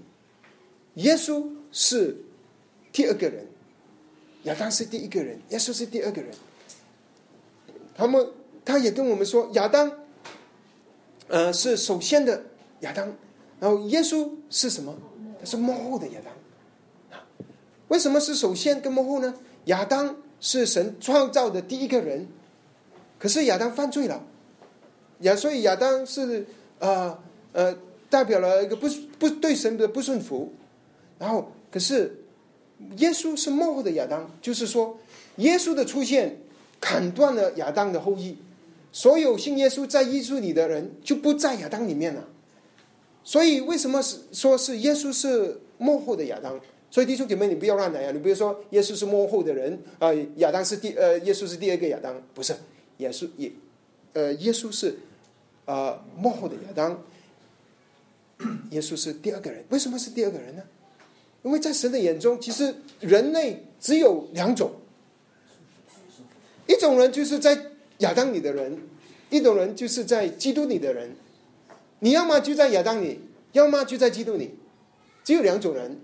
[0.96, 2.16] 耶稣是
[2.92, 3.48] 第二个人。
[4.44, 6.32] 亚当是第一个人，耶稣是第二个人。
[7.96, 8.28] 他们
[8.68, 9.90] 他也跟我们说，亚当，
[11.30, 12.44] 呃，是首先的
[12.82, 13.08] 亚当，
[13.62, 14.94] 然后耶稣是什么？
[15.40, 16.34] 他是幕后的亚当。
[17.88, 19.34] 为什么是首先跟幕后呢？
[19.66, 22.28] 亚当是神创造的第一个人，
[23.18, 24.22] 可是亚当犯罪了。
[25.20, 26.46] 亚所以亚当是
[26.80, 27.18] 呃
[27.54, 27.74] 呃
[28.10, 30.52] 代表了一个不不对神的不顺服，
[31.18, 32.22] 然后可是
[32.98, 35.00] 耶稣是幕后的亚当，就是说
[35.38, 36.38] 耶稣的出现
[36.82, 38.38] 砍断了亚当的后裔，
[38.98, 42.28] 所有信耶稣在耶稣里的人就不在亚当里面了。
[43.24, 46.60] 所以为什么是说是耶稣是幕后的亚当？
[46.90, 48.12] 所以弟兄姐妹，你不要乱来啊！
[48.12, 52.56] 你不要说耶稣是幕后的人啊，亚当是第呃耶稣是第二个亚当，不是，
[52.98, 53.52] 耶稣也
[54.14, 54.98] 呃耶稣是。
[55.66, 57.04] 呃，幕后的亚当，
[58.72, 59.64] 耶稣是第二个人。
[59.68, 60.64] 为什么是第二个人呢？
[61.44, 64.72] 因为在神的眼中，其实人类只有两种，
[66.68, 67.54] 一种人就是在
[68.00, 68.78] 亚当里的人，
[69.30, 71.16] 一种人就是在基督里的人。
[72.00, 73.22] 你要么就在亚当里，
[73.54, 74.56] 要么就在基督里，
[75.24, 76.00] 只有两种人。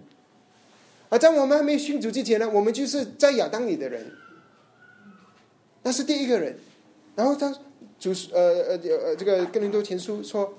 [1.10, 4.12] 而在我们还没有信主之前呢，我们就是在亚当里的人，
[5.84, 6.58] 那是第一个人。
[7.16, 7.56] 然后他。
[8.00, 10.58] 主呃呃呃，这个哥林多前书说，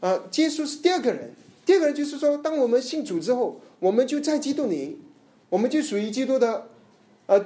[0.00, 1.30] 啊，耶稣是第二个人。
[1.64, 4.98] 第二个人就是说，当我们信主之后，我们就在基督里，
[5.48, 6.66] 我们就属于基督的，
[7.26, 7.44] 呃，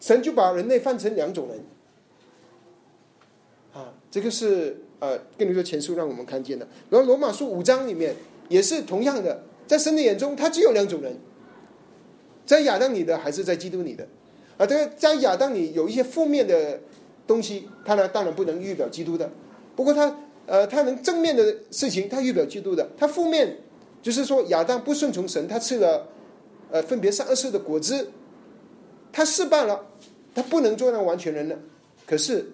[0.00, 1.60] 神就把人类分成两种人。
[3.72, 6.66] 啊，这个是呃跟你说前书让我们看见的。
[6.90, 8.14] 然后罗马书五章里面
[8.48, 11.16] 也是同样的，在神的眼中，他只有两种人，
[12.44, 14.06] 在亚当里的还是在基督里的。
[14.56, 16.80] 啊，这个在亚当里有一些负面的。
[17.24, 19.30] 东西，他呢当然不能预表基督的。
[19.76, 22.90] 不过他，呃，他能正面的事情，他预表基督的。
[22.98, 23.58] 他负面，
[24.02, 26.08] 就是说亚当不顺从神，他吃了，
[26.72, 28.10] 呃，分别善恶树的果子，
[29.12, 29.86] 他失败了，
[30.34, 31.56] 他不能做那完全人了。
[32.04, 32.44] 可是，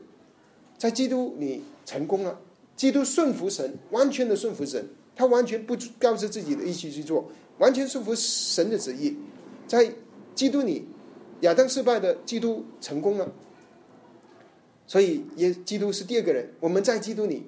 [0.78, 2.40] 在基督你成功了，
[2.76, 9.16] 基督顺服神，完全的顺服神，他完全不告知自己的意思去做，完全顺服神的旨意。
[9.66, 9.92] 在
[10.34, 10.86] 基督里，
[11.40, 13.30] 亚当失败的，基督成功了。
[14.86, 16.48] 所以，耶基督是第二个人。
[16.60, 17.42] 我们在基督里，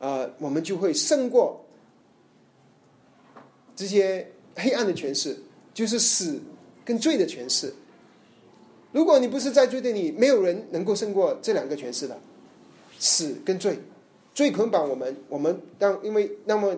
[0.00, 1.64] 啊，我们就会胜过
[3.76, 5.38] 这些黑暗的权势，
[5.72, 6.40] 就是死
[6.84, 7.72] 跟罪的权势。
[8.90, 12.18] 如果你不是在罪的里，没有人能够胜过这两个权势的，
[12.98, 13.78] 死跟罪。
[14.34, 16.76] 罪捆绑我们，我们当因为那么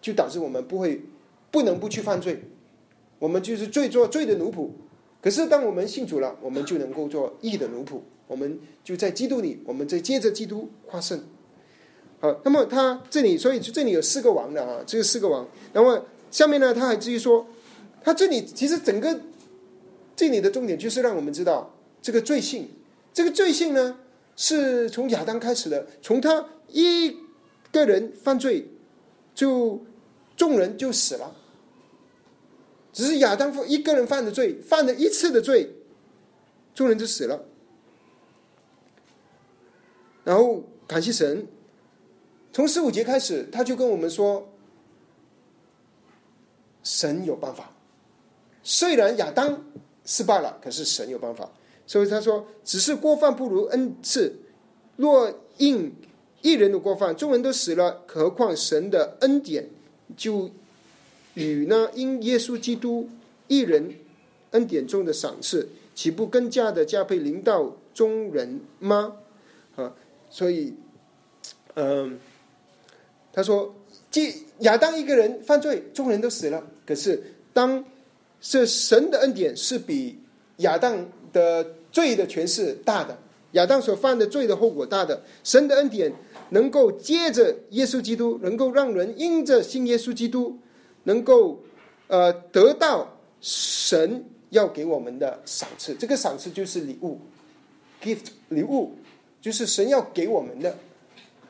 [0.00, 1.00] 就导致我们不会
[1.50, 2.42] 不能不去犯罪，
[3.18, 4.68] 我们就是罪做罪的奴仆。
[5.22, 8.00] 可是当我们信主了，我们就能够做义的奴仆。
[8.26, 11.22] 我们就在基督里，我们再接着基督夸胜。
[12.20, 15.46] 好，那么他这里，所以这里有四个王的啊，这个四个王。
[15.72, 17.46] 那么下面呢，他还至于说，
[18.02, 19.20] 他这里其实整个
[20.14, 22.68] 这里的重点就是让我们知道这个罪性，
[23.12, 23.98] 这个罪性呢
[24.42, 27.16] 是从亚当开始的，从他一
[27.70, 28.68] 个人犯罪，
[29.36, 29.80] 就
[30.36, 31.36] 众人就死了。
[32.92, 35.76] 只是亚当一个人犯的罪，犯了一次的罪，
[36.74, 37.44] 众人就死了。
[40.24, 41.46] 然后感谢神。
[42.52, 44.48] 从十五节开始，他就跟我们说
[46.82, 47.70] ：“神有办法。
[48.64, 49.64] 虽然亚当
[50.04, 51.48] 失败了，可是神有办法。
[51.86, 54.36] 所以他说：‘只是过犯不如恩赐。
[54.96, 55.92] 若因
[56.40, 59.68] 一人的过犯，众人都死了，何况神的恩典
[60.16, 60.50] 就
[61.34, 63.08] 与那因耶稣基督
[63.48, 63.94] 一人
[64.50, 69.16] 恩典中的赏赐，岂不更加的加倍临到众人吗？’
[69.76, 69.92] 啊，
[70.30, 70.74] 所以，
[71.74, 72.18] 嗯。”
[73.34, 73.74] 他说
[74.10, 76.62] ：“即亚当一个人犯罪，众人都死了。
[76.84, 77.22] 可是，
[77.54, 77.82] 当
[78.42, 80.18] 这神的恩典是比
[80.58, 83.18] 亚当的罪的权势大的，
[83.52, 85.22] 亚当所犯的罪的后果大的。
[85.42, 86.12] 神的恩典
[86.50, 90.58] 能够接着耶稣基督，能够让人因着信耶稣基督，
[91.04, 91.60] 能够
[92.08, 95.94] 呃得到神要给我们的赏赐。
[95.94, 97.18] 这个赏赐就是礼物
[98.02, 98.92] ，gift 礼物，
[99.40, 100.76] 就是神要给我们的。”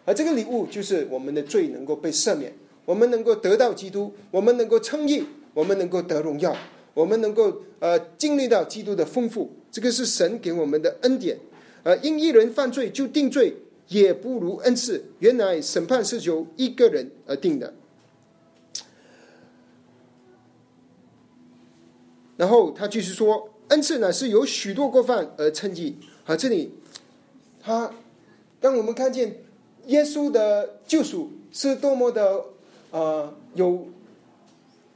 [0.04, 2.52] 而这个礼物就是我们的罪能够被赦免，
[2.84, 5.22] 我们能够得到基督，我们能够称义，
[5.54, 6.56] 我们能够得荣耀，
[6.92, 9.48] 我们能够呃经历到基督的丰富。
[9.72, 11.36] 这个是神给我们的恩典。
[11.82, 13.56] 呃，因一人犯罪就定罪，
[13.88, 15.04] 也不如恩赐。
[15.18, 17.74] 原来审判是由一个人而定的。
[22.36, 25.96] 然后他继续说，恩赐呢是由许多过犯而称义。
[26.26, 26.72] 啊，这里
[27.60, 27.90] 他
[28.60, 29.38] 让我们看见。
[29.86, 32.44] 耶稣的救赎是多么的
[32.92, 33.88] 呃有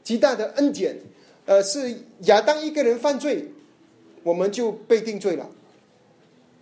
[0.05, 0.97] 极大的恩典，
[1.45, 1.93] 呃，是
[2.27, 3.51] 亚当一个人犯罪，
[4.27, 5.49] 我们就被定罪了。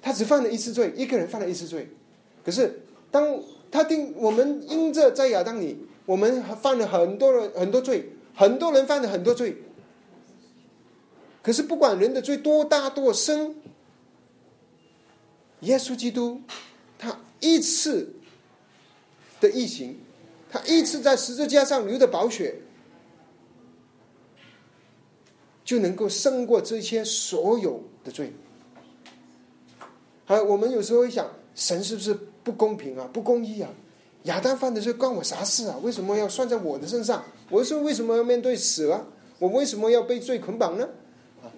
[0.02, 1.88] 他只犯了一次罪，一个人犯了一次罪。
[2.44, 9.56] 可是当他定我们因着在亚当里，我们犯了很多人很多罪，很多人犯了很多罪。
[11.42, 13.56] 可是不管人的罪多大多深，
[15.60, 16.42] 耶稣基督
[16.98, 17.18] 他。
[17.40, 18.08] 一次
[19.38, 19.98] 的疫情，
[20.50, 22.54] 他一次在十字架上流的宝血，
[25.64, 28.32] 就能够胜过这些所有的罪。
[30.26, 33.70] 好，我们有时候会想，神是不是不公平啊，不公义啊？
[34.24, 35.78] 亚当犯的罪关我啥事啊？
[35.82, 37.24] 为什么要算在我的身上？
[37.50, 39.06] 我是为什么要面对死啊？
[39.38, 40.88] 我为什么要被罪捆绑呢？
[41.42, 41.52] 啊，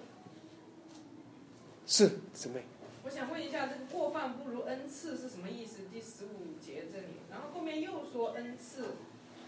[1.85, 2.63] 是姊妹。
[3.05, 5.77] 我想问一下，这个过犯不如恩赐是什么意思？
[5.93, 8.83] 第十五节这里，然后后面又说恩赐，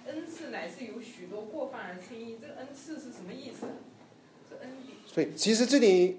[0.05, 2.37] 恩赐乃是由许多过犯而称义。
[2.39, 3.67] 这个恩赐是什么意思？
[5.07, 6.17] 所以其实这里，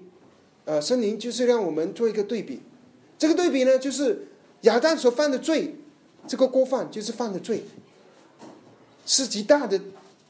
[0.65, 2.61] 呃，森林就是让我们做一个对比。
[3.17, 4.27] 这个对比呢，就是
[4.61, 5.75] 亚当所犯的罪，
[6.27, 7.63] 这个过犯就是犯的罪，
[9.05, 9.79] 是极大的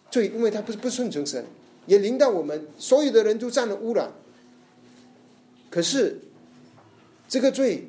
[0.10, 1.46] 罪，因为他不是不顺从神，
[1.86, 4.12] 也临到我们所有的人都占了污染。
[5.70, 6.20] 可是。
[7.32, 7.88] 这个罪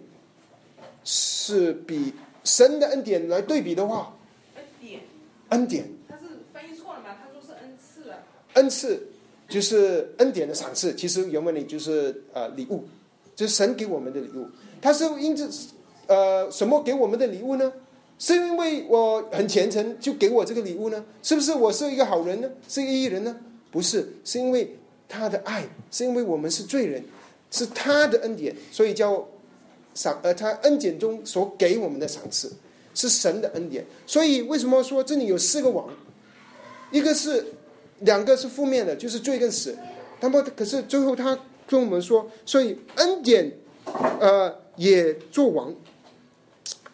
[1.03, 2.13] 是比
[2.45, 4.17] 神的恩典来对比的话，
[4.55, 5.01] 恩典，
[5.49, 6.23] 恩典，他是
[6.53, 7.17] 翻译错了吗？
[7.21, 9.09] 他说是恩赐了，恩赐
[9.53, 12.85] 就是恩典的赏赐，其实原文里就是呃礼物，
[13.37, 14.49] 就是神给我们的礼物。
[14.81, 15.47] 他是因着
[16.07, 17.73] 呃什么给我们的礼物呢？
[18.19, 21.05] 是因为我很虔诚就给我这个礼物呢？
[21.23, 22.51] 是不是我是一个好人呢？
[22.69, 23.37] 是一个艺人呢？
[23.71, 24.77] 不是，是因为
[25.09, 27.05] 他的爱，是因为我们是罪人，
[27.51, 29.29] 是他的恩典，所以叫。
[29.95, 32.51] 赏，呃，他恩典中所给我们的赏赐
[32.95, 35.87] 是神的恩典，所以为什么说这里有四个网？
[36.91, 37.45] 一个是，
[38.05, 39.77] 两个是负面的，就是罪跟死。
[40.21, 43.53] 那么，可是最后他跟我们说，所以恩典，
[44.21, 45.75] 呃，也做王，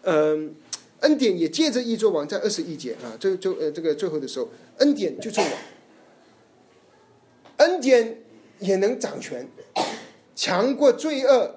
[0.02, 0.54] 嗯，
[1.00, 5.52] 恩典也借着一做王，在二十一节啊，最最呃这个最后的时候，恩典就做王，
[7.58, 8.22] 恩典
[8.60, 9.46] 也能掌权，
[10.34, 11.54] 强过罪恶。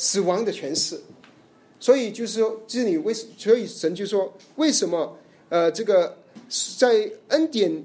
[0.00, 0.96] 死亡的权势，
[1.80, 5.18] 所以就是说，这里为所以神就说，为什么
[5.48, 6.16] 呃，这个
[6.78, 7.82] 在恩典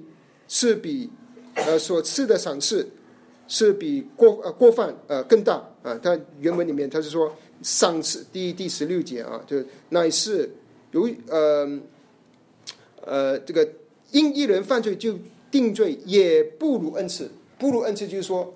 [0.48, 1.10] 是比
[1.56, 2.89] 呃所赐的赏赐
[3.48, 5.98] 是比过呃过犯呃更大啊？
[6.02, 10.50] 他原文里面他是说，赏赐第第十六节啊，就乃是
[10.91, 11.82] 由呃
[13.02, 13.68] 呃这个
[14.12, 15.18] 因一人犯罪就
[15.50, 18.54] 定罪，也不如恩赐，不如恩赐就是说。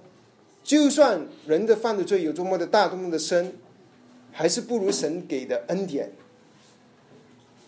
[0.63, 3.53] 就算人的犯的罪有多么的大，多么的深，
[4.33, 6.11] 还是不如神给的恩典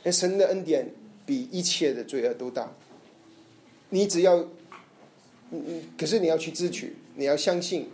[0.04, 0.94] 哎，神的恩典
[1.26, 2.70] 比一切的罪恶都大。
[3.90, 4.38] 你只要，
[5.52, 7.88] 嗯嗯，可是你要去支取，你要相信，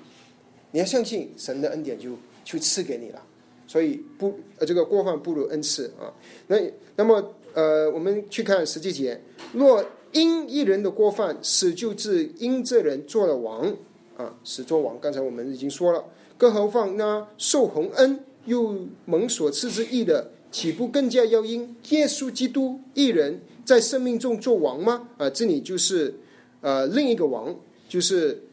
[0.71, 2.11] 你要相信神的恩典就
[2.43, 3.21] 就赐给你了。
[3.67, 6.13] 所以不，呃，这个过犯不如恩赐啊。
[6.47, 6.57] 那
[6.95, 9.19] 那么，呃，我们去看十七节，
[9.53, 13.75] 若因一人的过犯，使就至因这人做了王
[14.17, 14.99] 啊，使做王。
[15.01, 16.05] 刚才我们已经说了，
[16.37, 25.09] 更何况那受洪恩又蒙所赐之义的，岂不更加要因耶稣基督一人在生命中做王吗？
[25.18, 26.13] 啊，这里就是
[26.61, 27.53] 呃另一个王，
[27.89, 28.43] 就是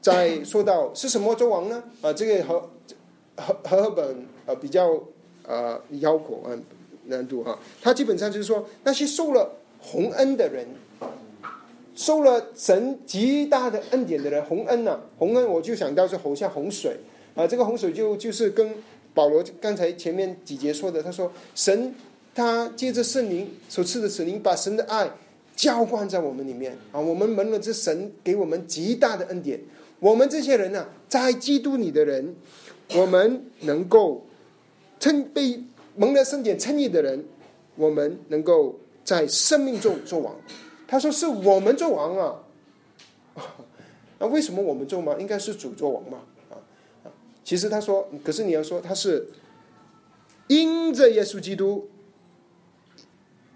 [0.00, 1.84] 在说到是什么做王呢？
[2.00, 2.70] 啊，这个和
[3.36, 4.98] 和和本呃比较
[5.46, 6.58] 呃腰果啊
[7.06, 10.66] 难度哈，他基本上就是说那些受了洪恩的人。
[11.94, 16.96] 受了神极大的恩典的人，洪恩呐，洪恩我就想到是好像洪水
[17.34, 18.74] 啊，这个洪水就就是跟
[19.12, 21.94] 保罗刚才前面几节说的，他说神
[22.34, 25.10] 他借着圣灵所赐的圣灵，把神的爱
[25.54, 29.60] 浇灌在我们里面啊，我们蒙了这神给我们极大的恩典，
[30.00, 32.34] 我们这些人呢，在基督里的人，
[32.94, 34.26] 我们能够
[34.98, 35.62] 称被
[35.96, 37.24] 蒙了圣典称义的人，
[37.76, 40.34] 我们能够在生命中做王。
[40.88, 42.36] 他说：“是我们做王啊，
[44.18, 45.18] 那为什么我们做王？
[45.20, 46.18] 应该是主做王嘛，
[46.50, 46.60] 啊
[47.04, 47.08] 啊！
[47.42, 49.28] 其实他说，可是你要说他是
[50.48, 51.88] 因着耶稣基督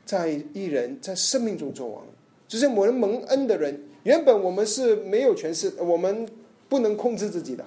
[0.06, 2.02] 在一人在生命中做王，
[2.48, 3.78] 就是我们蒙恩的人。
[4.04, 6.26] 原本我们是没有权势，我们
[6.68, 7.64] 不能控制自己的，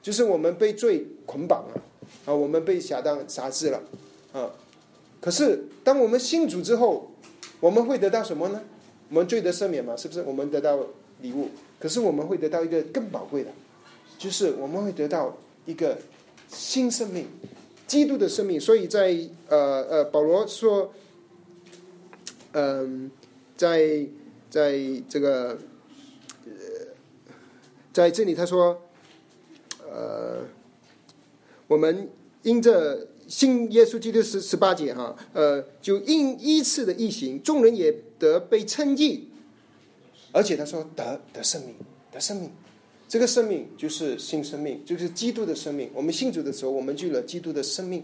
[0.00, 1.82] 就是我们被罪捆绑了
[2.26, 3.82] 啊，我们被撒旦辖制了
[4.32, 4.50] 啊。
[5.20, 7.10] 可是当我们信主之后，
[7.58, 8.62] 我们会得到什么呢？”
[9.10, 10.20] 我们罪得赦免嘛，是不是？
[10.20, 10.78] 我们得到
[11.22, 11.48] 礼物，
[11.80, 13.50] 可是我们会得到一个更宝贵的，
[14.18, 15.34] 就是我们会得到
[15.64, 15.96] 一个
[16.48, 17.26] 新生命，
[17.86, 18.60] 基督的生命。
[18.60, 19.16] 所以在
[19.48, 20.92] 呃呃，保罗说，
[22.58, 23.10] 嗯，
[23.56, 24.04] 在
[24.50, 24.78] 在
[25.08, 25.56] 这个
[26.44, 26.50] 呃，
[27.92, 28.80] 在这里他说，
[29.88, 30.44] 呃，
[31.68, 32.08] 我们
[32.42, 33.06] 因着。
[33.28, 39.28] 信耶稣基督十十八节哈，呃，就因依次的异行，众人也得被称义，
[40.32, 41.74] 而且他说得得生命，
[42.10, 42.50] 得生命，
[43.06, 45.90] 这个生命就是新生命，就是基督的生命。
[45.92, 48.02] 我们信主的时候，我们就有了基督的生命，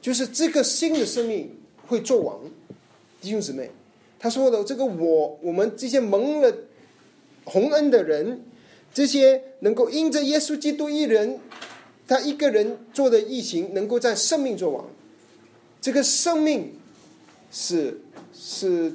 [0.00, 1.48] 就是这个新的生命
[1.86, 2.40] 会做王。
[3.22, 3.70] 弟兄姊妹，
[4.18, 6.52] 他说的这个我，我们这些蒙了
[7.44, 8.42] 洪恩的人，
[8.92, 11.38] 这些能够因着耶稣基督一人。
[12.04, 14.84] 他一个人做的异行，能够在生命做王。
[15.80, 16.74] 这个生命
[17.50, 18.02] 是
[18.34, 18.92] 是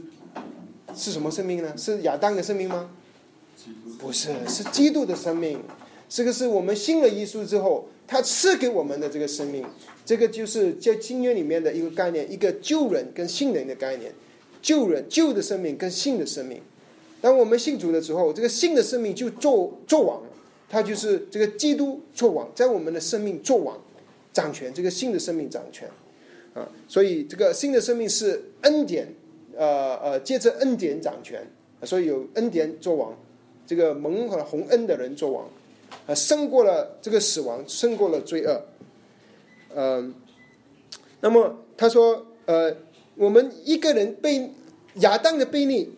[0.93, 1.73] 是什么生命呢？
[1.75, 2.91] 是亚当的生命吗？
[3.97, 5.59] 不是，是基督的生命。
[6.07, 9.65] 这个是我们信了耶稣之后，他赐给我们的这个生命。
[10.07, 14.09] 这个就是在经约里面的一个概念，一个旧人跟新人的概念。
[14.61, 16.61] 旧人旧的生命跟新的生命。
[17.19, 20.23] 当我们信主的时候，这个新的生命就做做王。
[20.69, 23.77] 他就是这个基督做王，在我们的生命做王，
[24.31, 24.73] 掌权。
[24.73, 25.89] 这个新的生命掌权，
[26.53, 29.07] 啊，所以这个新的生命是恩典，
[29.55, 31.45] 呃呃，借着恩典掌权，
[31.83, 33.17] 所以有恩典做王，
[33.65, 35.49] 这个蒙和洪恩的人做王，
[36.05, 38.61] 啊，胜过了这个死亡，胜过了罪恶，
[39.75, 40.13] 嗯，
[41.21, 42.75] 那么他说，呃，
[43.15, 44.51] 我们一个人被
[44.95, 45.91] 亚当的背逆。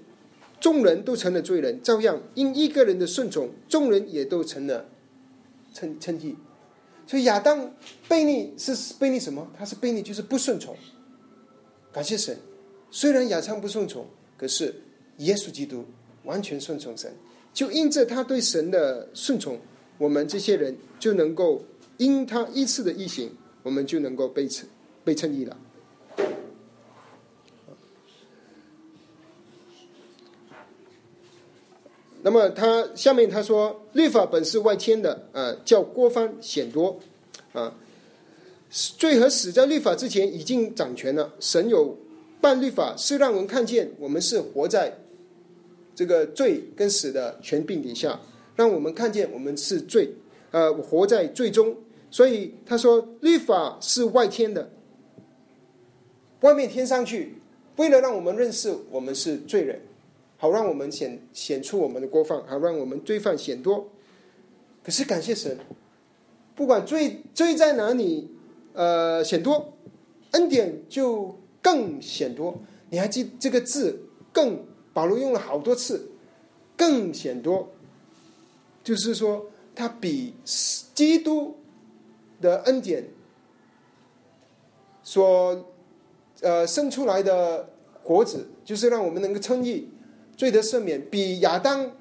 [0.62, 4.90] 众人都成了罪人，照样因一个人的顺从，众人也都成了
[5.74, 6.36] 称称义。
[7.08, 7.74] 所以亚当
[8.10, 9.50] 悖逆是悖逆什么？
[9.58, 10.76] 他是悖逆，就是不顺从。
[11.94, 12.38] 感谢神，
[12.92, 14.06] 虽然亚当不顺从，
[14.36, 14.76] 可是
[15.20, 15.86] 耶稣基督
[16.26, 17.10] 完全顺从神。
[17.54, 19.58] 就因着他对神的顺从，
[19.98, 21.64] 我们这些人就能够
[21.96, 23.32] 因他一次的异行，
[23.64, 24.68] 我们就能够被称
[25.04, 25.58] 被称义了。
[32.22, 37.00] 那么他下面他说，律法本是外天的，啊，叫郭方显多，
[37.54, 37.74] 啊，
[38.70, 41.34] 罪和死在律法之前已经掌权了。
[41.40, 41.98] 神有
[42.42, 45.00] 办律法，是让人看见我们是活在
[45.96, 48.20] 这个罪跟死的权柄底下，
[48.58, 50.14] 让我们看见我们是罪，
[50.52, 51.74] 呃，活在罪中。
[52.12, 54.72] 所以他说，律法是外天的，
[56.42, 57.36] 外面添上去，
[57.78, 59.82] 为了让我们认识我们是罪人。
[60.42, 63.90] 好让我们显显出我们的过犯，好让我们罪犯显多。
[64.82, 65.60] 可是感谢神，
[66.56, 68.30] 不管罪罪在哪里，
[68.72, 69.74] 呃，显多，
[70.32, 72.58] 恩典就更显多。
[72.90, 74.00] 你还记这个字
[74.32, 74.66] “更”？
[74.94, 76.10] 保罗用了好多次
[76.78, 77.72] ，“更显多”，
[78.82, 80.34] 就是说他比
[80.96, 81.58] 基督
[82.42, 83.06] 的恩典
[85.04, 85.72] 所
[86.42, 87.70] 呃生出来的
[88.04, 89.90] 果子，就是让我们能够称义、
[90.38, 91.92] 罪得赦免，比亚当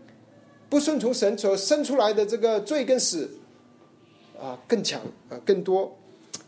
[0.69, 3.39] 不顺从神所生出来的这个罪跟死
[4.39, 5.97] 啊更强啊更多，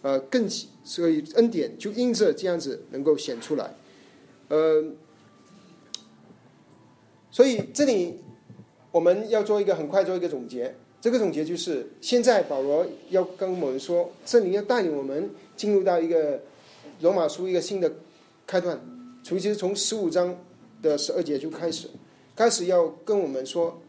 [0.03, 0.49] 呃更
[0.85, 3.75] 所以恩典就因着这样子能够显出来，
[4.49, 4.85] 呃，
[7.31, 8.21] 所以这里
[8.93, 10.75] 我们要做一个很快做一个总结。
[11.01, 16.43] 这个总结就是，现在保罗要跟我们说，圣灵要带领我们进入到一个
[17.01, 17.91] 罗马书一个新的
[18.47, 18.79] 开端，
[19.23, 20.37] 其实从十五章
[20.83, 21.89] 的十二节就开始，
[22.37, 23.81] 开始要跟我们说，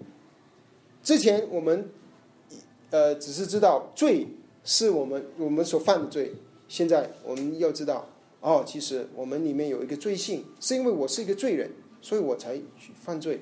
[1.03, 1.89] 之前我们
[2.91, 4.25] 呃只是知道罪
[4.63, 6.31] 是我们我们所犯的罪，
[6.69, 8.07] 现在我们要知道，
[8.39, 11.69] 哦，其实我们里面有一个罪性，是因为我是一个罪人，
[12.01, 13.41] 所以我才去犯罪。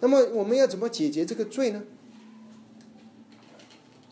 [0.00, 1.82] 那么我们要怎么解决这个罪呢？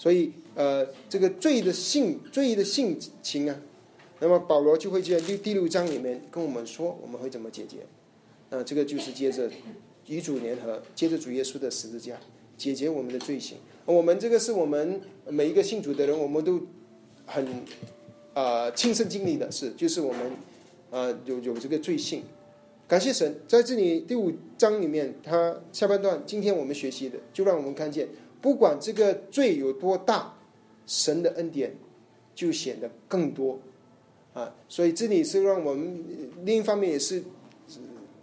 [0.01, 3.55] 所以，呃，这个罪的性罪的性情啊，
[4.18, 7.80] 那么保罗就会在第第六章里面跟我们说，我们会怎么解决？
[8.48, 9.51] 啊，这个就是接着
[10.07, 12.18] 与主联合，接着主耶稣的十字架
[12.57, 13.59] 解决我们的罪行。
[13.84, 16.62] 我们这个是我们每一个信主的人，我们都
[17.26, 17.46] 很
[18.32, 20.32] 啊亲身经历的事，就是我们
[20.90, 22.22] 啊有有这个罪性。
[22.88, 28.09] 感谢神，在这里第五章里面，他下半段今天我们学习的，就让我们看见。
[28.41, 30.34] 不管这个罪有多大，
[30.86, 31.76] 神的恩典
[32.34, 33.59] 就显得更多
[34.32, 34.55] 啊！
[34.68, 36.05] 所以这里是让我们
[36.45, 37.22] 另一方面也是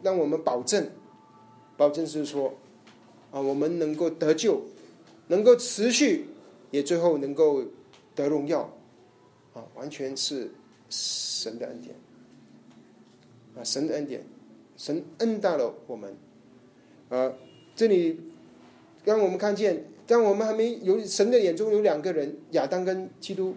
[0.02, 0.90] 让我们保证，
[1.78, 2.54] 保证是说
[3.32, 4.62] 啊，我们能够得救，
[5.28, 6.26] 能够持续，
[6.72, 7.64] 也最后能够
[8.16, 8.62] 得荣耀
[9.54, 9.64] 啊！
[9.76, 10.50] 完全是
[10.90, 11.96] 神的恩典
[13.56, 13.64] 啊！
[13.64, 14.26] 神的恩典，
[14.78, 16.16] 神恩大了我们
[17.10, 17.32] 啊！
[17.76, 18.20] 这里
[19.06, 19.86] 让我们看见。
[20.08, 23.54] 但我们还没有神的眼中有两个人，亚当跟基督。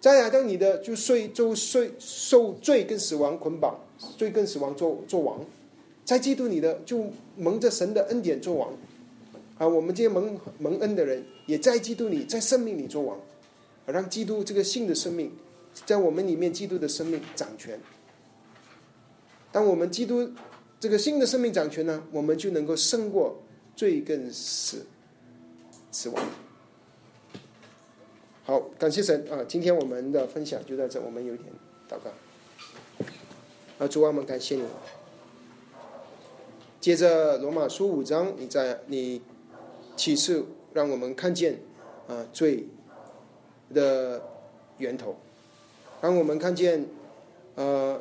[0.00, 3.78] 在亚当，你的就睡就睡受罪跟死亡捆绑，
[4.16, 5.38] 罪跟死亡做做王；
[6.04, 8.72] 在基督，你的就蒙着神的恩典做王。
[9.58, 13.16] 啊，我们这些蒙蒙恩的人，也在基督里，在生命里做王，
[13.86, 15.30] 让基督这个新的生命
[15.84, 17.78] 在我们里面，基督的生命掌权。
[19.52, 20.28] 当我们基督
[20.80, 23.40] 这个新的生命掌权呢，我们就能够胜过
[23.76, 24.84] 罪跟死。
[25.92, 26.24] 死亡。
[28.44, 29.44] 好，感谢神啊！
[29.46, 31.48] 今天我们的分享就在这，我们有一点
[31.88, 32.10] 祷告。
[33.78, 34.64] 啊，主啊，我们感谢你。
[36.80, 39.22] 接着罗马书五章，你在你
[39.94, 41.60] 启示让我们看见
[42.08, 42.66] 啊罪
[43.72, 44.20] 的
[44.78, 45.16] 源头，
[46.00, 46.84] 让我们看见
[47.54, 48.00] 呃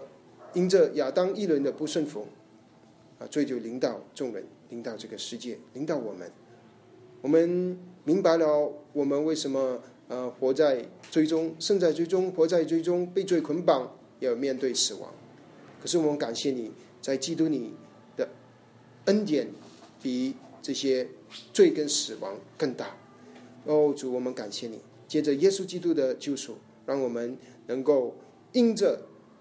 [0.53, 2.27] 因着亚当一人的不顺服
[3.19, 6.31] 啊罪就领导众人，领导这个世界，领导我们。
[7.21, 15.13] 我们明白了，我们为什么呃活在最终，生在最终，活在最终，被罪捆绑，要面对死亡。
[15.79, 17.73] 可是我们感谢你在基督里
[18.17, 18.27] 的
[19.05, 19.47] 恩典，
[20.01, 21.07] 比这些
[21.53, 22.97] 罪跟死亡更大。
[23.65, 24.79] 哦，主，我们感谢你。
[25.07, 26.55] 接着耶稣基督的救赎，
[26.85, 28.15] 让我们能够
[28.53, 28.99] 因着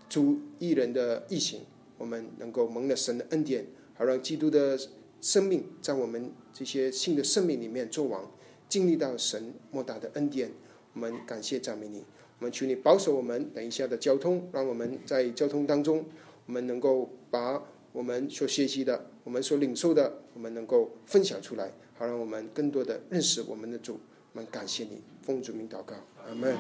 [0.09, 1.61] 主一人的义行，
[1.97, 4.79] 我们能够蒙了神的恩典，好让基督的。
[5.23, 8.31] 生命在我们这些新的生命里面做王，
[8.69, 10.51] 经历到神莫大的恩典，
[10.95, 12.05] 我们感谢赞美你。
[12.39, 16.05] 我们求你保守我们等一下的交通，让我们在交通当中，
[16.47, 24.01] 我们能够把我们所学习的、我们所领受的，我们能够分享出来，好让我们更多的认识我们的主。
[24.33, 25.97] 我们感谢你，奉主名祷告，
[26.27, 26.57] 阿门。